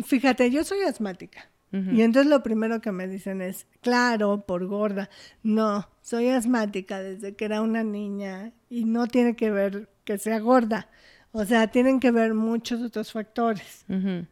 [0.03, 1.49] Fíjate, yo soy asmática.
[1.71, 5.09] Y entonces lo primero que me dicen es, claro, por gorda.
[5.43, 10.39] No, soy asmática desde que era una niña y no tiene que ver que sea
[10.39, 10.89] gorda.
[11.31, 13.85] O sea, tienen que ver muchos otros factores.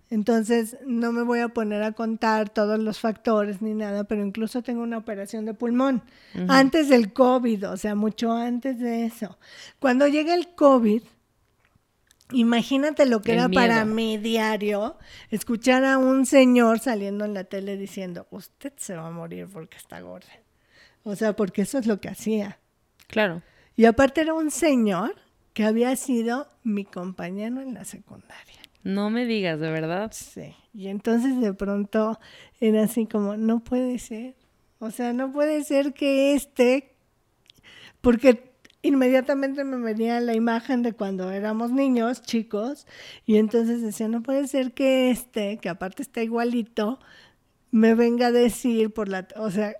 [0.10, 4.64] Entonces, no me voy a poner a contar todos los factores ni nada, pero incluso
[4.64, 6.02] tengo una operación de pulmón
[6.48, 9.38] antes del COVID, o sea, mucho antes de eso.
[9.78, 11.04] Cuando llega el COVID,
[12.32, 14.98] imagínate lo que era para mí diario
[15.30, 19.78] escuchar a un señor saliendo en la tele diciendo, usted se va a morir porque
[19.78, 20.28] está gorda.
[21.04, 22.58] O sea, porque eso es lo que hacía.
[23.06, 23.44] Claro.
[23.76, 25.16] Y aparte era un señor
[25.58, 28.62] que había sido mi compañero en la secundaria.
[28.84, 30.12] No me digas, ¿de verdad?
[30.14, 30.54] Sí.
[30.72, 32.20] Y entonces de pronto
[32.60, 34.36] era así como, no puede ser.
[34.78, 36.94] O sea, no puede ser que este,
[38.02, 38.54] porque
[38.84, 42.86] inmediatamente me venía la imagen de cuando éramos niños, chicos,
[43.26, 47.00] y entonces decía, no puede ser que este, que aparte está igualito,
[47.72, 49.74] me venga a decir por la, o sea,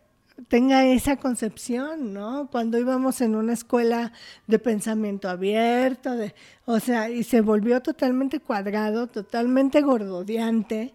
[0.48, 2.50] tenga esa concepción, ¿no?
[2.52, 4.12] Cuando íbamos en una escuela
[4.48, 6.34] de pensamiento abierto, de,
[6.66, 10.94] o sea, y se volvió totalmente cuadrado, totalmente gordodeante,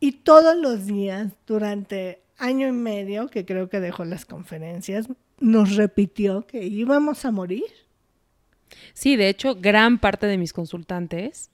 [0.00, 5.08] y todos los días, durante año y medio, que creo que dejó las conferencias,
[5.40, 7.64] nos repitió que íbamos a morir.
[8.92, 11.50] Sí, de hecho, gran parte de mis consultantes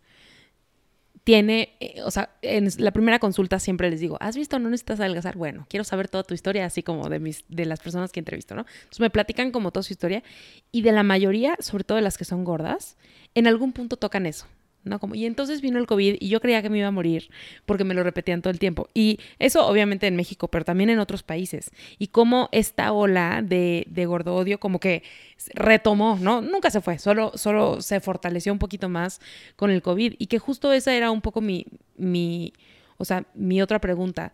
[1.31, 4.99] tiene, eh, o sea, en la primera consulta siempre les digo, ¿has visto no necesitas
[4.99, 5.37] adelgazar?
[5.37, 8.57] Bueno, quiero saber toda tu historia, así como de mis, de las personas que entrevisto,
[8.57, 8.62] ¿no?
[8.62, 10.24] Entonces me platican como toda su historia
[10.72, 12.97] y de la mayoría, sobre todo de las que son gordas,
[13.37, 14.47] en algún punto tocan eso.
[14.85, 14.99] ¿No?
[14.99, 17.31] Como, y entonces vino el COVID y yo creía que me iba a morir
[17.66, 18.89] porque me lo repetían todo el tiempo.
[18.95, 21.70] Y eso obviamente en México, pero también en otros países.
[21.99, 25.03] Y cómo esta ola de, de gordo odio como que
[25.55, 26.41] retomó, ¿no?
[26.41, 29.20] Nunca se fue, solo, solo se fortaleció un poquito más
[29.57, 30.14] con el COVID.
[30.18, 31.66] Y que justo esa era un poco mi,
[31.97, 32.53] mi,
[32.97, 34.33] o sea, mi otra pregunta.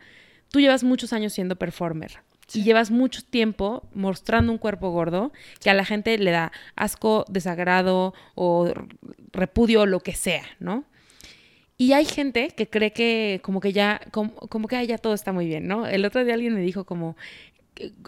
[0.50, 2.20] Tú llevas muchos años siendo performer.
[2.52, 7.24] Y llevas mucho tiempo mostrando un cuerpo gordo que a la gente le da asco,
[7.28, 8.72] desagrado o
[9.32, 10.84] repudio o lo que sea, ¿no?
[11.78, 15.32] Y hay gente que cree que como que ya, como, como que ya todo está
[15.32, 15.86] muy bien, ¿no?
[15.86, 17.16] El otro día alguien me dijo como,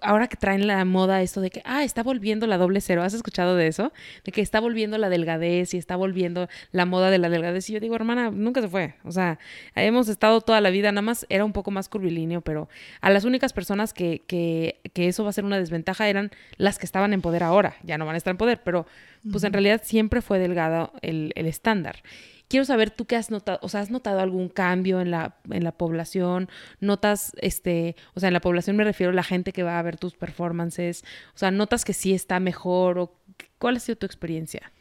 [0.02, 3.14] ahora que traen la moda esto de que, ah, está volviendo la doble cero, ¿has
[3.14, 3.92] escuchado de eso?
[4.24, 7.68] De que está volviendo la delgadez y está volviendo la moda de la delgadez.
[7.70, 8.94] Y yo digo, hermana, nunca se fue.
[9.04, 9.38] O sea,
[9.74, 12.68] hemos estado toda la vida, nada más era un poco más curvilíneo, pero
[13.00, 16.78] a las únicas personas que, que, que eso va a ser una desventaja eran las
[16.78, 17.76] que estaban en poder ahora.
[17.82, 18.86] Ya no van a estar en poder, pero
[19.30, 22.02] pues en realidad siempre fue delgado el, el estándar.
[22.48, 25.64] Quiero saber tú qué has notado, o sea, ¿has notado algún cambio en la, en
[25.64, 26.48] la población?
[26.80, 29.82] ¿Notas, este, o sea, en la población me refiero a la gente que va a
[29.82, 31.04] ver tus performances?
[31.34, 33.12] O sea, ¿notas que sí está mejor o
[33.58, 34.72] cuál ha sido tu experiencia?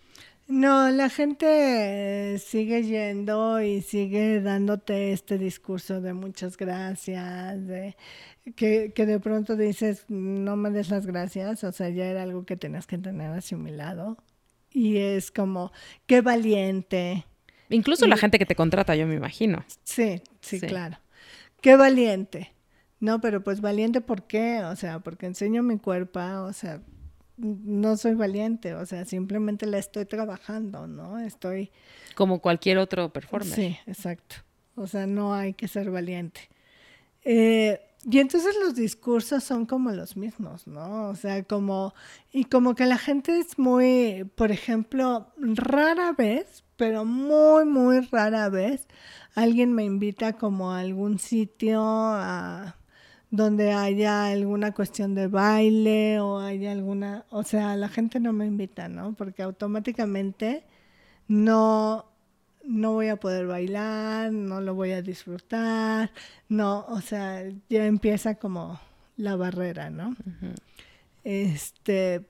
[0.48, 7.98] No, la gente sigue yendo y sigue dándote este discurso de muchas gracias, de
[8.56, 12.46] que, que, de pronto dices, no me des las gracias, o sea, ya era algo
[12.46, 14.18] que tenías que tener asimilado.
[14.72, 15.74] Y es como,
[16.06, 17.26] qué valiente,
[17.70, 19.66] Incluso la gente que te contrata, yo me imagino.
[19.84, 20.98] Sí, sí, claro.
[21.62, 22.54] Qué valiente.
[23.00, 24.64] No, pero pues valiente ¿por qué?
[24.64, 26.82] O sea, porque enseño mi cuerpo, o sea,
[27.38, 31.20] no soy valiente, o sea, simplemente la estoy trabajando, ¿no?
[31.20, 31.72] Estoy...
[32.16, 33.54] Como cualquier otro performer.
[33.54, 34.38] Sí, exacto.
[34.76, 36.50] O sea, no hay que ser valiente.
[37.24, 37.80] Eh,
[38.10, 41.10] y entonces los discursos son como los mismos, ¿no?
[41.10, 41.94] O sea, como,
[42.32, 48.48] y como que la gente es muy, por ejemplo, rara vez, pero muy, muy rara
[48.48, 48.88] vez,
[49.36, 51.82] alguien me invita como a algún sitio
[53.30, 58.46] donde haya alguna cuestión de baile o haya alguna, o sea, la gente no me
[58.46, 59.16] invita, ¿no?
[59.16, 60.64] Porque automáticamente
[61.28, 62.06] no,
[62.68, 66.12] no voy a poder bailar, no lo voy a disfrutar,
[66.50, 68.80] no, o sea, ya empieza como
[69.16, 70.16] la barrera, ¿no?
[71.24, 72.26] Este,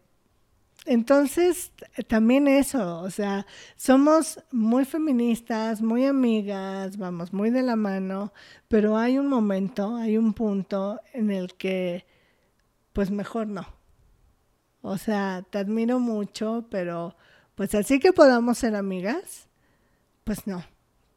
[0.85, 1.73] entonces,
[2.07, 8.31] también eso, o sea, somos muy feministas, muy amigas, vamos, muy de la mano,
[8.67, 12.05] pero hay un momento, hay un punto en el que,
[12.93, 13.67] pues mejor no.
[14.81, 17.17] O sea, te admiro mucho, pero
[17.55, 19.47] pues así que podamos ser amigas,
[20.27, 20.61] pues no,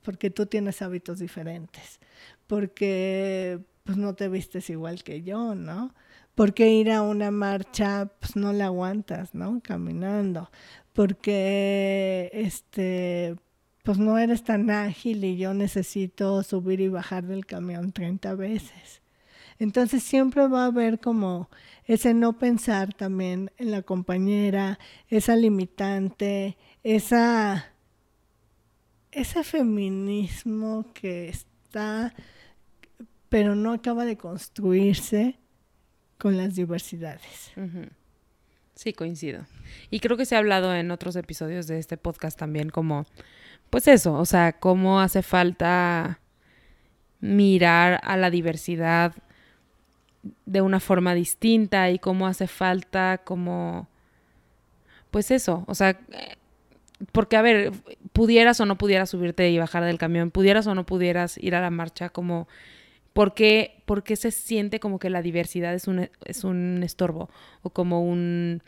[0.05, 1.99] porque tú tienes hábitos diferentes,
[2.47, 5.93] porque pues no te vistes igual que yo, ¿no?
[6.37, 9.61] Porque ir a una marcha, pues no la aguantas, ¿no?
[9.65, 10.53] Caminando.
[10.93, 13.35] Porque, este,
[13.83, 19.03] pues no eres tan ágil y yo necesito subir y bajar del camión 30 veces.
[19.59, 21.51] Entonces siempre va a haber como
[21.85, 27.73] ese no pensar también en la compañera, esa limitante, esa,
[29.13, 32.15] ese feminismo que está,
[33.29, 35.39] pero no acaba de construirse
[36.19, 37.53] con las diversidades.
[38.75, 39.47] Sí, coincido.
[39.91, 43.07] Y creo que se ha hablado en otros episodios de este podcast también como,
[43.69, 46.21] pues eso, o sea, cómo hace falta
[47.21, 49.15] mirar a la diversidad
[50.47, 53.89] de una forma distinta y cómo hace falta como,
[55.11, 55.99] pues eso, o sea,
[57.13, 57.73] porque a ver,
[58.13, 61.61] pudieras o no pudieras subirte y bajar del camión, pudieras o no pudieras ir a
[61.61, 62.49] la marcha, como
[63.13, 63.83] ¿Por qué,
[64.15, 67.29] se siente como que la diversidad es un, es un estorbo?
[67.63, 68.63] O como, un,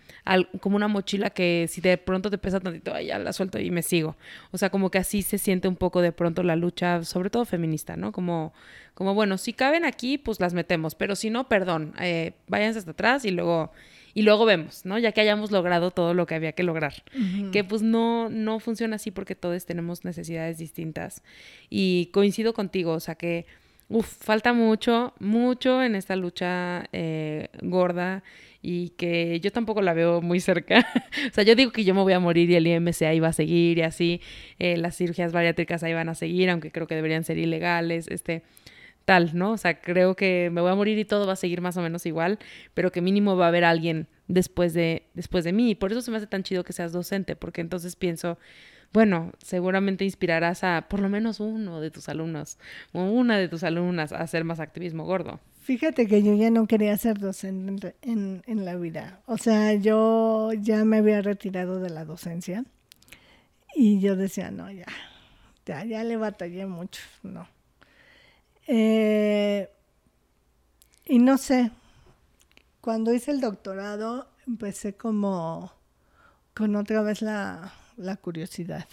[0.60, 3.82] como una mochila que si de pronto te pesa tantito, ya la suelto y me
[3.82, 4.16] sigo.
[4.50, 7.44] O sea, como que así se siente un poco de pronto la lucha, sobre todo
[7.44, 8.10] feminista, ¿no?
[8.10, 8.52] Como,
[8.94, 12.90] como bueno, si caben aquí, pues las metemos, pero si no, perdón, eh, váyanse hasta
[12.90, 13.70] atrás y luego,
[14.14, 14.98] y luego vemos, ¿no?
[14.98, 17.02] Ya que hayamos logrado todo lo que había que lograr.
[17.52, 21.22] Que pues no, no funciona así porque todos tenemos necesidades distintas.
[21.70, 23.46] Y coincido contigo, o sea que
[23.88, 28.22] uf, falta mucho, mucho en esta lucha eh, gorda
[28.62, 30.86] y que yo tampoco la veo muy cerca.
[31.30, 33.28] o sea, yo digo que yo me voy a morir y el IMC ahí va
[33.28, 34.20] a seguir y así
[34.58, 38.42] eh, las cirugías bariátricas ahí van a seguir, aunque creo que deberían ser ilegales, este
[39.04, 39.52] tal, ¿no?
[39.52, 41.82] O sea, creo que me voy a morir y todo va a seguir más o
[41.82, 42.38] menos igual,
[42.74, 45.70] pero que mínimo va a haber alguien después de, después de mí.
[45.70, 48.38] Y por eso se me hace tan chido que seas docente, porque entonces pienso,
[48.92, 52.58] bueno, seguramente inspirarás a por lo menos uno de tus alumnos
[52.92, 55.40] o una de tus alumnas a hacer más activismo gordo.
[55.60, 59.20] Fíjate que yo ya no quería ser docente en, la vida.
[59.26, 62.64] O sea, yo ya me había retirado de la docencia
[63.76, 64.86] y yo decía, no, ya,
[65.64, 67.46] ya, ya le batallé mucho, no.
[68.66, 69.68] Eh,
[71.04, 71.70] y no sé,
[72.80, 75.72] cuando hice el doctorado empecé como
[76.54, 78.86] con otra vez la, la curiosidad,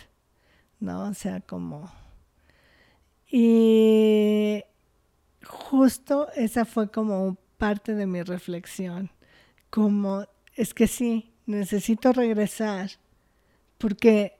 [0.80, 1.10] ¿no?
[1.10, 1.92] O sea, como...
[3.32, 4.64] Y
[5.44, 9.12] justo esa fue como parte de mi reflexión,
[9.70, 12.92] como es que sí, necesito regresar,
[13.78, 14.38] porque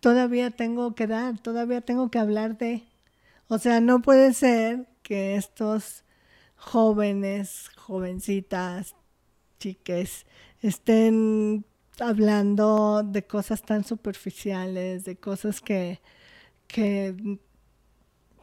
[0.00, 2.84] todavía tengo que dar, todavía tengo que hablar de...
[3.52, 6.04] O sea, no puede ser que estos
[6.56, 8.96] jóvenes, jovencitas,
[9.58, 10.24] chiques,
[10.62, 11.66] estén
[12.00, 16.00] hablando de cosas tan superficiales, de cosas que,
[16.66, 17.14] que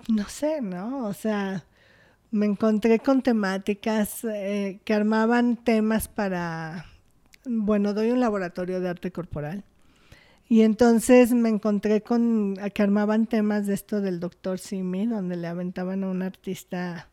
[0.09, 1.07] no sé, ¿no?
[1.07, 1.65] O sea,
[2.29, 6.85] me encontré con temáticas eh, que armaban temas para,
[7.45, 9.63] bueno, doy un laboratorio de arte corporal.
[10.51, 15.45] Y entonces me encontré con que armaban temas de esto del doctor Simi, donde le
[15.47, 17.07] aventaban a un artista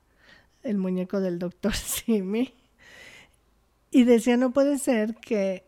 [0.63, 2.55] el muñeco del doctor Simi.
[3.91, 5.67] Y decía, no puede ser que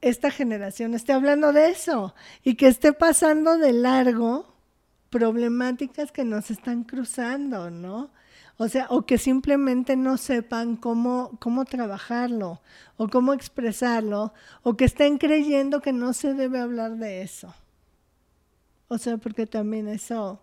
[0.00, 2.12] esta generación esté hablando de eso
[2.42, 4.52] y que esté pasando de largo
[5.10, 8.10] problemáticas que nos están cruzando, ¿no?
[8.56, 12.60] O sea, o que simplemente no sepan cómo, cómo trabajarlo
[12.96, 14.32] o cómo expresarlo,
[14.62, 17.52] o que estén creyendo que no se debe hablar de eso.
[18.88, 20.40] O sea, porque también eso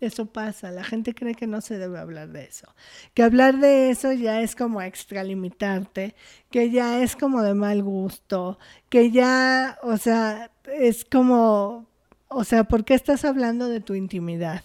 [0.00, 2.74] eso pasa, la gente cree que no se debe hablar de eso,
[3.14, 6.14] que hablar de eso ya es como extralimitarte,
[6.50, 11.86] que ya es como de mal gusto, que ya, o sea, es como,
[12.28, 14.62] o sea, ¿por qué estás hablando de tu intimidad?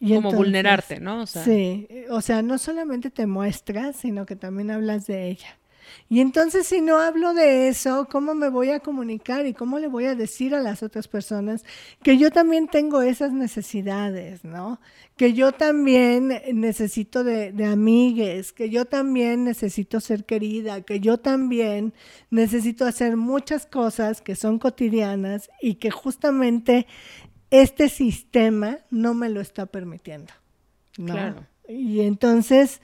[0.00, 1.26] Como vulnerarte, ¿no?
[1.26, 5.58] Sí, o sea, no solamente te muestras, sino que también hablas de ella.
[6.08, 9.88] Y entonces si no hablo de eso, ¿cómo me voy a comunicar y cómo le
[9.88, 11.64] voy a decir a las otras personas
[12.02, 14.80] que yo también tengo esas necesidades, ¿no?
[15.16, 21.18] Que yo también necesito de, de amigues, que yo también necesito ser querida, que yo
[21.18, 21.92] también
[22.30, 26.86] necesito hacer muchas cosas que son cotidianas y que justamente
[27.50, 30.32] este sistema no me lo está permitiendo.
[30.96, 31.12] ¿no?
[31.12, 31.46] Claro.
[31.68, 32.80] Y entonces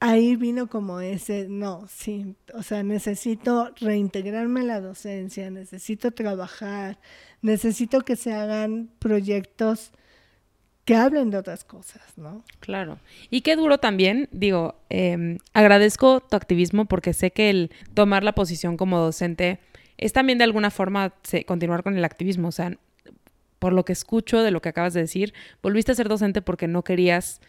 [0.00, 6.98] ahí vino como ese, no, sí, o sea, necesito reintegrarme a la docencia, necesito trabajar,
[7.42, 9.92] necesito que se hagan proyectos
[10.84, 12.44] que hablen de otras cosas, ¿no?
[12.60, 12.98] Claro.
[13.28, 18.34] Y qué duro también, digo, em, agradezco tu activismo porque sé que el tomar la
[18.34, 19.58] posición como docente
[19.98, 21.12] es también de alguna forma
[21.44, 22.78] continuar con el activismo, o sea,
[23.58, 26.68] por lo que escucho de lo que acabas de decir, volviste a ser docente porque
[26.68, 27.40] no querías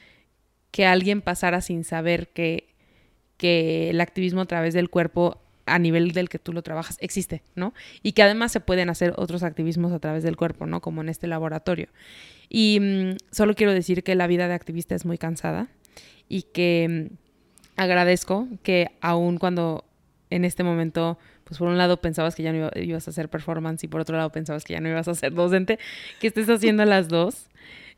[0.71, 2.75] que alguien pasara sin saber que,
[3.37, 7.43] que el activismo a través del cuerpo a nivel del que tú lo trabajas existe,
[7.55, 7.73] ¿no?
[8.01, 10.81] Y que además se pueden hacer otros activismos a través del cuerpo, ¿no?
[10.81, 11.89] Como en este laboratorio.
[12.49, 15.67] Y mm, solo quiero decir que la vida de activista es muy cansada
[16.27, 17.15] y que mm,
[17.77, 19.85] agradezco que aún cuando
[20.29, 21.17] en este momento
[21.49, 24.15] pues por un lado pensabas que ya no ibas a hacer performance y por otro
[24.15, 25.79] lado pensabas que ya no ibas a ser docente,
[26.19, 27.49] que estés haciendo las dos.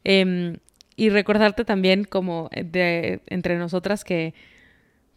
[0.05, 0.55] Em,
[0.95, 4.33] y recordarte también como de, entre nosotras que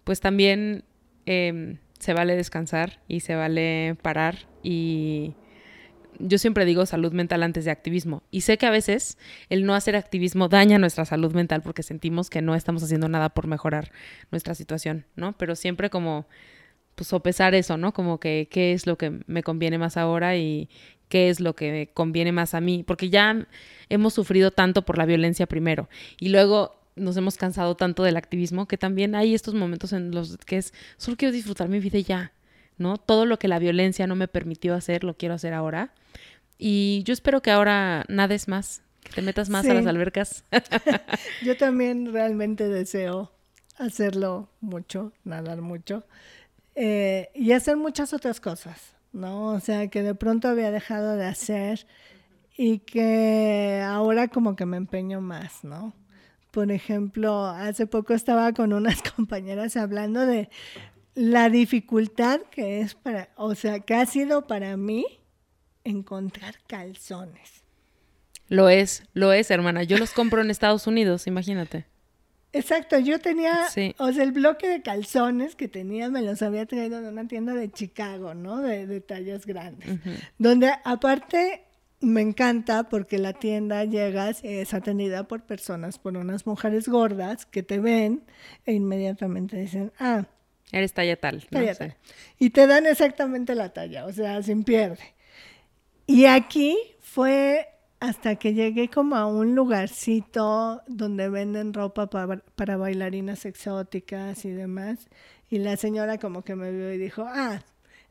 [0.03, 0.83] pues también
[1.27, 5.35] em, se vale descansar y se vale parar y
[6.19, 8.25] yo siempre digo salud mental antes de activismo.
[8.33, 9.17] Y sé que a veces
[9.49, 13.29] el no hacer activismo daña nuestra salud mental porque sentimos que no estamos haciendo nada
[13.29, 13.93] por mejorar
[14.33, 15.37] nuestra situación, ¿no?
[15.39, 16.27] Pero siempre como
[16.95, 17.93] pues sopesar eso, ¿no?
[17.93, 20.69] Como que qué es lo que me conviene más ahora y
[21.09, 23.47] qué es lo que me conviene más a mí, porque ya
[23.89, 25.89] hemos sufrido tanto por la violencia primero
[26.19, 30.37] y luego nos hemos cansado tanto del activismo que también hay estos momentos en los
[30.39, 32.33] que es solo quiero disfrutar mi vida ya,
[32.79, 32.99] ¿no?
[32.99, 35.93] Todo lo que la violencia no me permitió hacer, lo quiero hacer ahora.
[36.57, 40.45] Y yo espero que ahora nades más, que te metas más a las albercas.
[41.45, 43.33] yo también realmente deseo
[43.77, 46.05] hacerlo mucho, nadar mucho.
[46.75, 49.47] Eh, y hacer muchas otras cosas, ¿no?
[49.47, 51.87] O sea, que de pronto había dejado de hacer
[52.57, 55.95] y que ahora como que me empeño más, ¿no?
[56.51, 60.49] Por ejemplo, hace poco estaba con unas compañeras hablando de
[61.15, 65.05] la dificultad que es para, o sea, que ha sido para mí
[65.85, 67.65] encontrar calzones.
[68.49, 69.85] Lo es, lo es, hermana.
[69.85, 71.87] Yo los compro en Estados Unidos, imagínate.
[72.55, 73.67] Exacto, yo tenía,
[73.99, 77.53] o sea, el bloque de calzones que tenía me los había traído de una tienda
[77.53, 78.63] de Chicago, ¿no?
[78.63, 79.99] De, tallas grandes.
[80.39, 81.65] Donde aparte
[82.01, 87.65] me encanta porque la tienda llegas es atendida por personas, por unas mujeres gordas que
[87.65, 88.23] te ven
[88.67, 90.25] e inmediatamente dicen, ah.
[90.71, 91.45] Eres talla tal.
[91.47, 91.97] Talla tal.
[92.39, 95.03] Y te dan exactamente la talla, o sea, sin pierde.
[96.07, 97.67] Y aquí fue
[98.05, 105.09] hasta que llegué como a un lugarcito donde venden ropa para, bailarinas exóticas y demás.
[105.49, 107.63] Y la señora como que me vio y dijo, ah,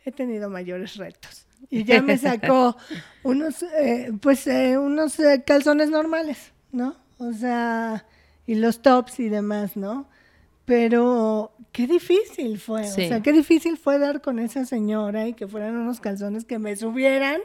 [0.04, 1.46] he tenido mayores retos.
[1.70, 2.76] Y ya me sacó
[3.24, 6.96] unos, eh, pues, eh, unos eh, calzones normales, ¿no?
[7.20, 8.06] O sea,
[8.48, 10.08] y los tops y demás, ¿no?
[10.66, 15.48] Pero qué difícil fue, o sea, qué difícil fue dar con esa señora y que
[15.48, 17.42] fueran unos calzones que me subieran,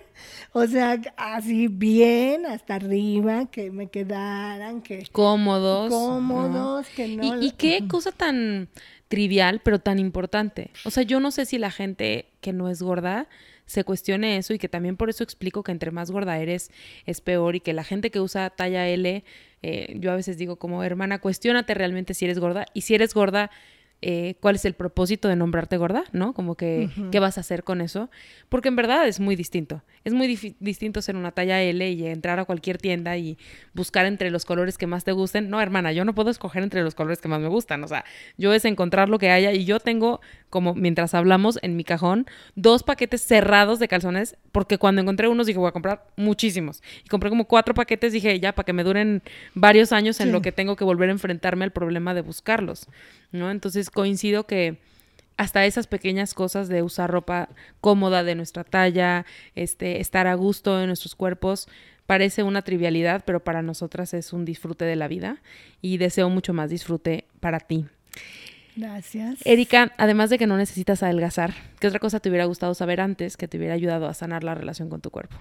[0.53, 7.43] o sea, así bien hasta arriba, que me quedaran, que cómodos, cómodos, que no.
[7.43, 8.69] ¿Y, qué cosa tan
[9.09, 10.71] trivial, pero tan importante.
[10.85, 13.27] O sea, yo no sé si la gente que no es gorda
[13.69, 16.71] se cuestione eso y que también por eso explico que entre más gorda eres
[17.05, 19.23] es peor y que la gente que usa talla L
[19.63, 23.13] eh, yo a veces digo como hermana, cuestionate realmente si eres gorda y si eres
[23.13, 23.51] gorda,
[24.01, 26.33] eh, cuál es el propósito de nombrarte gorda, ¿no?
[26.33, 28.11] Como que, ¿qué vas a hacer con eso?
[28.49, 29.83] Porque en verdad es muy distinto.
[30.05, 30.29] Es muy
[30.61, 33.37] distinto ser una talla L y entrar a cualquier tienda y
[33.75, 35.51] buscar entre los colores que más te gusten.
[35.51, 37.83] No, hermana, yo no puedo escoger entre los colores que más me gustan.
[37.83, 38.05] O sea,
[38.37, 42.27] yo es encontrar lo que haya y yo tengo, como mientras hablamos en mi cajón,
[42.55, 46.83] dos paquetes cerrados de calzones porque cuando encontré unos dije voy a comprar muchísimos.
[47.05, 49.23] Y compré como cuatro paquetes, dije ya, para que me duren
[49.55, 52.87] varios años en lo que tengo que volver a enfrentarme al problema de buscarlos.
[53.31, 53.51] ¿no?
[53.51, 54.79] Entonces coincido que
[55.37, 57.49] hasta esas pequeñas cosas de usar ropa
[57.81, 59.25] cómoda de nuestra talla,
[59.55, 61.69] este, estar a gusto en nuestros cuerpos,
[62.07, 65.41] parece una trivialidad, pero para nosotras es un disfrute de la vida
[65.81, 67.87] y deseo mucho más disfrute para ti.
[68.75, 69.39] Gracias.
[69.45, 73.37] Erika, además de que no necesitas adelgazar, ¿qué otra cosa te hubiera gustado saber antes
[73.37, 75.37] que te hubiera ayudado a sanar la relación con tu cuerpo?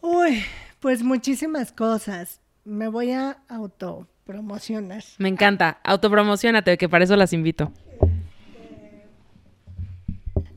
[0.00, 0.42] Uy,
[0.80, 2.40] pues muchísimas cosas.
[2.64, 5.14] Me voy a auto promocionas.
[5.18, 5.78] Me encanta.
[5.84, 7.72] Autopromocionate, que para eso las invito.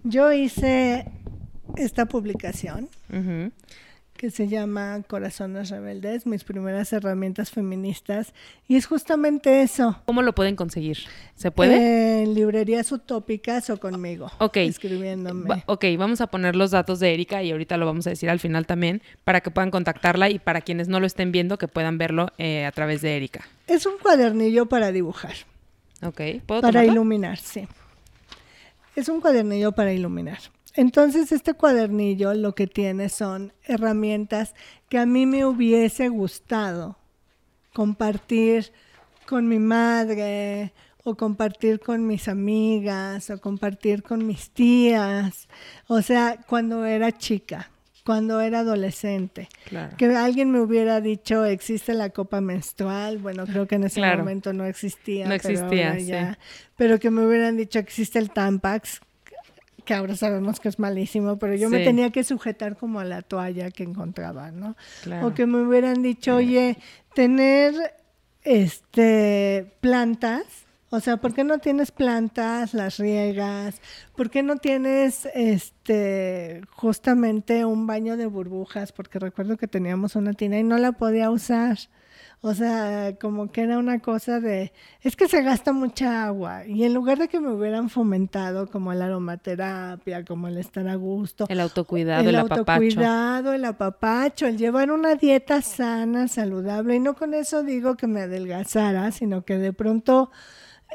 [0.04, 1.06] Yo hice
[1.78, 2.90] esta publicación
[4.20, 8.34] que se llama Corazones Rebeldes, mis primeras herramientas feministas,
[8.68, 9.98] y es justamente eso.
[10.06, 10.98] ¿Cómo lo pueden conseguir?
[11.36, 12.24] ¿Se puede?
[12.24, 14.30] En librerías utópicas o conmigo.
[14.40, 14.58] Ok.
[14.58, 15.64] Escribiéndome.
[15.68, 18.42] ok, vamos a poner los datos de Erika y ahorita lo vamos a decir al
[18.42, 21.98] final también para que puedan contactarla y para quienes no lo estén viendo que puedan
[21.98, 23.48] verlo eh, a través de Erika.
[23.68, 25.36] Es un cuadernillo para dibujar.
[26.04, 26.92] Ok, ¿puedo para tomarlo?
[26.92, 27.70] iluminar, sí.
[28.98, 30.40] Es un cuadernillo para iluminar.
[30.76, 34.54] Entonces, este cuadernillo lo que tiene son herramientas
[34.88, 36.98] que a mí me hubiese gustado
[37.74, 38.72] compartir
[39.26, 45.48] con mi madre o compartir con mis amigas o compartir con mis tías.
[45.88, 47.72] O sea, cuando era chica,
[48.06, 49.48] cuando era adolescente.
[49.66, 49.96] Claro.
[49.98, 53.18] Que alguien me hubiera dicho, existe la copa menstrual.
[53.20, 54.20] Bueno, creo que en ese Claro.
[54.20, 55.26] momento no existía.
[55.28, 56.06] No pero existía, ahora sí.
[56.08, 56.40] ya.
[56.76, 59.02] Pero que me hubieran dicho, existe el Tampax,
[59.90, 63.24] que ahora sabemos que es malísimo, pero yo me tenía que sujetar como a la
[63.24, 64.78] toalla que encontraba, ¿no?
[65.02, 65.26] Claro.
[65.26, 66.78] O que me hubieran dicho, oye,
[67.16, 67.74] tener
[68.44, 70.44] este plantas,
[70.92, 73.82] o sea, ¿por qué no tienes plantas, las riegas?
[74.16, 78.92] ¿Por qué no tienes este justamente un baño de burbujas?
[78.92, 81.80] Porque recuerdo que teníamos una tina y no la podía usar.
[82.42, 84.72] O sea, como que era una cosa de,
[85.02, 86.66] es que se gasta mucha agua.
[86.66, 90.96] Y en lugar de que me hubieran fomentado como la aromaterapia, como el estar a
[90.96, 92.72] gusto, El autocuidado, el, apapacho.
[92.72, 96.96] autocuidado, el apapacho, el llevar una dieta sana, saludable.
[96.96, 100.32] Y no con eso digo que me adelgazara, sino que de pronto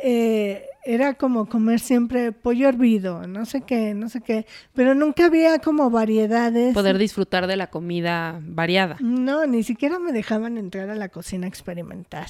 [0.02, 4.46] eh, era como comer siempre pollo hervido, no sé qué, no sé qué.
[4.74, 6.74] Pero nunca había como variedades.
[6.74, 8.96] Poder disfrutar de la comida variada.
[9.00, 12.26] No, ni siquiera me dejaban entrar a la cocina a experimentar.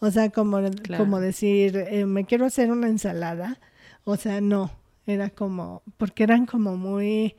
[0.00, 1.02] O sea, como, Claro.
[1.04, 3.58] como decir, eh, me quiero hacer una ensalada.
[4.04, 4.70] O sea, no,
[5.06, 7.34] era como, porque eran como muy,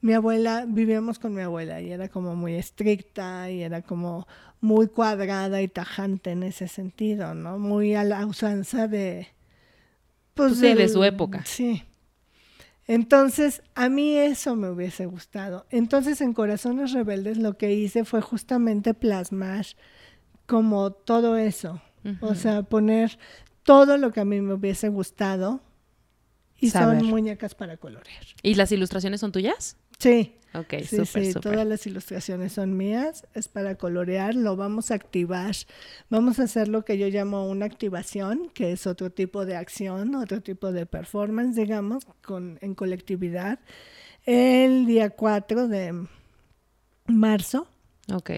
[0.00, 4.26] mi abuela, vivíamos con mi abuela y era como muy estricta y era como
[4.60, 7.58] muy cuadrada y tajante en ese sentido, ¿no?
[7.58, 9.28] Muy a la usanza de...
[10.34, 11.42] Pues sí, de su época.
[11.44, 11.82] Sí.
[12.86, 15.66] Entonces, a mí eso me hubiese gustado.
[15.70, 19.66] Entonces, en Corazones Rebeldes lo que hice fue justamente plasmar
[20.46, 21.80] como todo eso.
[22.20, 23.18] O sea, poner
[23.62, 25.60] todo lo que a mí me hubiese gustado
[26.58, 27.00] y Saber.
[27.00, 28.24] son muñecas para colorear.
[28.42, 29.76] ¿Y las ilustraciones son tuyas?
[30.00, 34.94] Sí, Ok, sí, sí, todas las ilustraciones son mías, es para colorear, lo vamos a
[34.94, 35.54] activar,
[36.08, 40.16] vamos a hacer lo que yo llamo una activación, que es otro tipo de acción,
[40.16, 43.60] otro tipo de performance, digamos, con, en colectividad,
[44.26, 46.04] el día 4 de
[47.06, 47.68] marzo.
[48.12, 48.30] Ok.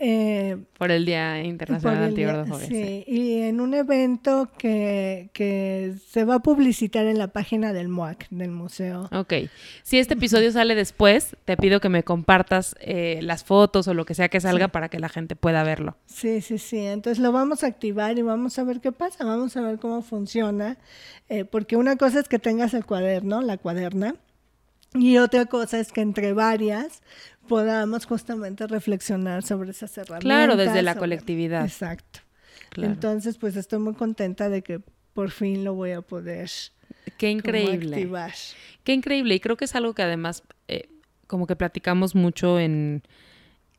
[0.00, 2.68] Eh, Por el Día Internacional el día- Antigordofobia.
[2.68, 7.88] sí, y en un evento que, que se va a publicitar en la página del
[7.88, 9.08] MOAC, del museo.
[9.12, 9.32] Ok.
[9.82, 14.04] Si este episodio sale después, te pido que me compartas eh, las fotos o lo
[14.04, 15.96] que sea que salga para que la gente pueda verlo.
[16.06, 16.78] Sí, sí, sí.
[16.78, 20.02] Entonces lo vamos a activar y vamos a ver qué pasa, vamos a ver cómo
[20.02, 20.78] funciona,
[21.28, 24.14] eh, porque una cosa es que tengas el cuaderno, la cuaderna,
[24.94, 27.02] y otra cosa es que entre varias
[27.48, 30.20] podamos justamente reflexionar sobre esas herramientas.
[30.24, 31.64] Claro, desde la sobre- colectividad.
[31.64, 32.20] Exacto.
[32.70, 32.92] Claro.
[32.92, 34.80] Entonces, pues estoy muy contenta de que
[35.14, 36.48] por fin lo voy a poder
[37.16, 37.96] Qué increíble.
[37.96, 38.32] activar.
[38.84, 39.34] Qué increíble.
[39.34, 40.88] Y creo que es algo que además, eh,
[41.26, 43.02] como que platicamos mucho en,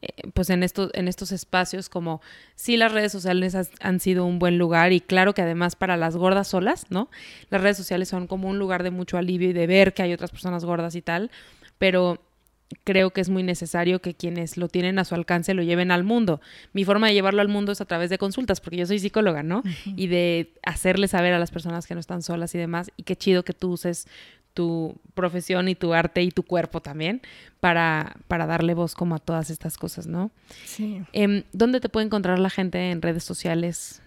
[0.01, 2.22] eh, pues en estos, en estos espacios, como
[2.55, 5.95] sí las redes sociales has- han sido un buen lugar y claro que además para
[5.97, 7.09] las gordas solas, ¿no?
[7.49, 10.13] Las redes sociales son como un lugar de mucho alivio y de ver que hay
[10.13, 11.32] otras personas gordas y tal,
[11.78, 12.22] pero
[12.84, 16.03] creo que es muy necesario que quienes lo tienen a su alcance lo lleven al
[16.03, 16.39] mundo.
[16.74, 19.43] Mi forma de llevarlo al mundo es a través de consultas, porque yo soy psicóloga,
[19.43, 19.63] ¿no?
[19.95, 22.91] Y de hacerle saber a las personas que no están solas y demás.
[22.97, 24.07] Y qué chido que tú uses
[24.53, 27.22] tu profesión y tu arte y tu cuerpo también
[27.59, 30.32] para, para darle voz como a todas estas cosas, ¿no?
[30.65, 31.01] Sí.
[31.13, 34.01] Em, ¿Dónde te puede encontrar la gente en redes sociales?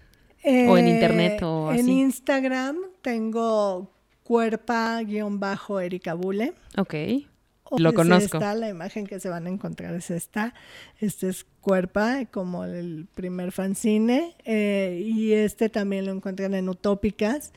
[0.44, 1.90] O en internet o En así.
[2.00, 3.92] Instagram tengo
[4.24, 6.52] cuerpa-erika Bule.
[6.76, 6.94] Ok.
[7.78, 8.38] Lo conozco.
[8.38, 10.54] Esta, la imagen que se van a encontrar es esta.
[11.00, 14.34] Este es Cuerpa, como el primer fanzine.
[14.44, 17.52] eh, y este también lo encuentran en Utópicas.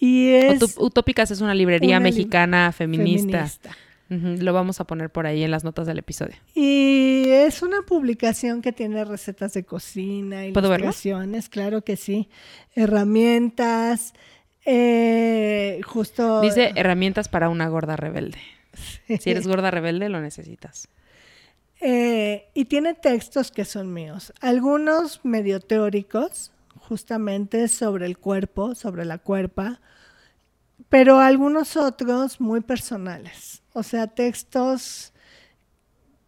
[0.00, 3.48] Y es Utópicas es una librería una mexicana feminista.
[4.08, 6.34] Lo vamos a poner por ahí en las notas del episodio.
[6.54, 10.86] Y es una publicación que tiene recetas de cocina, ¿Puedo verla?
[10.86, 12.28] ilustraciones, claro que sí,
[12.74, 14.12] herramientas,
[14.66, 16.42] eh, justo...
[16.42, 18.38] Dice herramientas para una gorda rebelde.
[19.20, 20.88] Si eres gorda rebelde, lo necesitas.
[21.80, 29.04] Eh, y tiene textos que son míos, algunos medio teóricos, justamente sobre el cuerpo, sobre
[29.04, 29.80] la cuerpa,
[30.88, 35.12] pero algunos otros muy personales, o sea, textos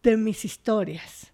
[0.03, 1.31] de mis historias,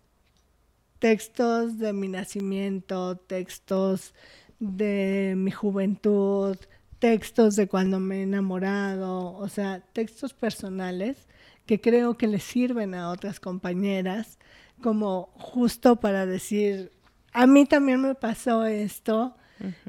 [0.99, 4.13] textos de mi nacimiento, textos
[4.59, 6.57] de mi juventud,
[7.01, 11.27] textos de cuando me he enamorado, o sea, textos personales
[11.65, 14.37] que creo que les sirven a otras compañeras
[14.83, 16.91] como justo para decir,
[17.33, 19.35] a mí también me pasó esto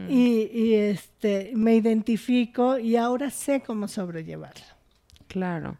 [0.09, 4.65] y, y, este, me identifico y ahora sé cómo sobrellevarlo.
[5.29, 5.79] Claro.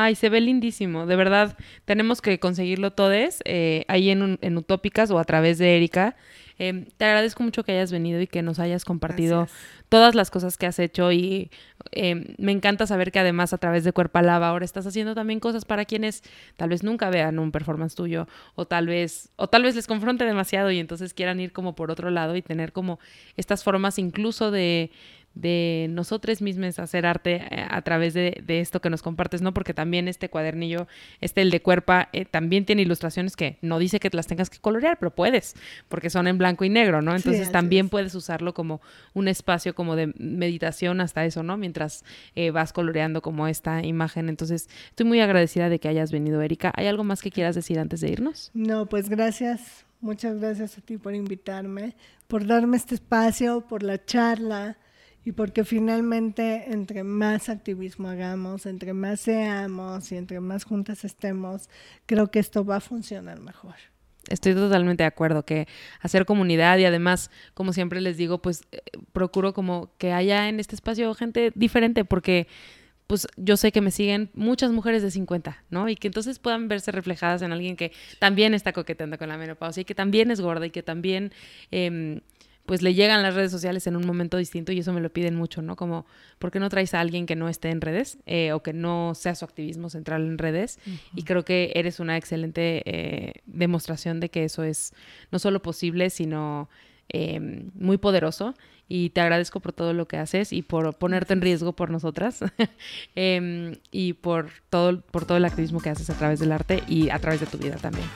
[0.00, 1.06] Ay, se ve lindísimo.
[1.06, 5.76] De verdad, tenemos que conseguirlo todos eh, ahí en, en, Utópicas o a través de
[5.76, 6.14] Erika.
[6.56, 9.48] Em, te agradezco mucho que hayas venido y que nos hayas compartido
[9.88, 11.50] todas las cosas que has hecho y
[11.92, 15.40] em, me encanta saber que además a través de Cuerpa Lava ahora estás haciendo también
[15.40, 16.22] cosas para quienes
[16.56, 18.26] tal vez nunca vean un performance tuyo
[18.56, 21.90] o tal vez o tal vez les confronte demasiado y entonces quieran ir como por
[21.90, 22.98] otro lado y tener como
[23.36, 24.90] estas formas incluso de
[25.40, 29.54] de nosotros mismos hacer arte eh, a través de, esto que nos compartes, ¿no?
[29.54, 30.88] Porque también este cuadernillo,
[31.20, 34.58] este el de cuerpa, eh, también tiene ilustraciones que no dice que las tengas que
[34.58, 35.54] colorear, pero puedes,
[35.88, 37.14] porque son en blanco y negro, ¿no?
[37.14, 38.80] Entonces también puedes usarlo como
[39.14, 41.56] un espacio como de meditación hasta eso, ¿no?
[41.56, 42.04] Mientras
[42.34, 44.28] eh, vas coloreando como esta imagen.
[44.28, 46.72] Entonces, estoy muy agradecida de que hayas venido, Erika.
[46.74, 48.50] ¿Hay algo más que quieras decir antes de irnos?
[48.54, 49.84] No, pues gracias.
[50.00, 51.96] Muchas gracias a ti por invitarme,
[52.28, 54.76] por darme este espacio, por la charla
[55.24, 61.68] y porque finalmente entre más activismo hagamos, entre más seamos y entre más juntas estemos,
[62.06, 63.74] creo que esto va a funcionar mejor.
[64.28, 65.66] Estoy totalmente de acuerdo que
[66.00, 68.80] hacer comunidad y además, como siempre les digo, pues eh,
[69.12, 72.46] procuro como que haya en este espacio gente diferente porque
[73.06, 75.88] pues yo sé que me siguen muchas mujeres de 50, ¿no?
[75.88, 79.80] Y que entonces puedan verse reflejadas en alguien que también está coqueteando con la menopausia
[79.80, 81.32] y que también es gorda y que también
[81.70, 82.20] eh,
[82.68, 85.34] pues le llegan las redes sociales en un momento distinto y eso me lo piden
[85.34, 85.74] mucho, ¿no?
[85.74, 86.04] Como,
[86.38, 89.14] ¿por qué no traes a alguien que no esté en redes eh, o que no
[89.14, 90.78] sea su activismo central en redes?
[91.14, 94.92] Y creo que eres una excelente eh, demostración de que eso es
[95.32, 96.68] no solo posible, sino
[97.08, 98.54] em, muy poderoso
[98.86, 102.40] y te agradezco por todo lo que haces y por ponerte en riesgo por nosotras
[103.14, 107.08] em, y por todo, por todo el activismo que haces a través del arte y
[107.08, 108.06] a través de tu vida también.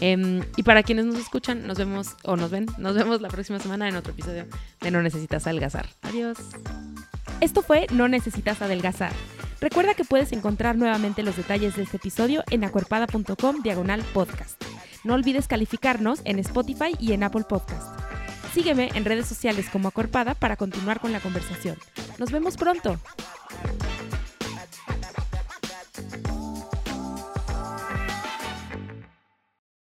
[0.00, 3.58] Em, y para quienes nos escuchan, nos vemos o nos ven, nos vemos la próxima
[3.58, 4.46] semana en otro episodio
[4.80, 5.88] de No Necesitas Adelgazar.
[6.02, 6.38] Adiós.
[7.40, 9.12] Esto fue No Necesitas Adelgazar.
[9.60, 14.62] Recuerda que puedes encontrar nuevamente los detalles de este episodio en acuerpada.com diagonal podcast.
[15.04, 17.88] No olvides calificarnos en Spotify y en Apple Podcast.
[18.52, 21.76] Sígueme en redes sociales como Acorpada para continuar con la conversación.
[22.18, 22.98] Nos vemos pronto.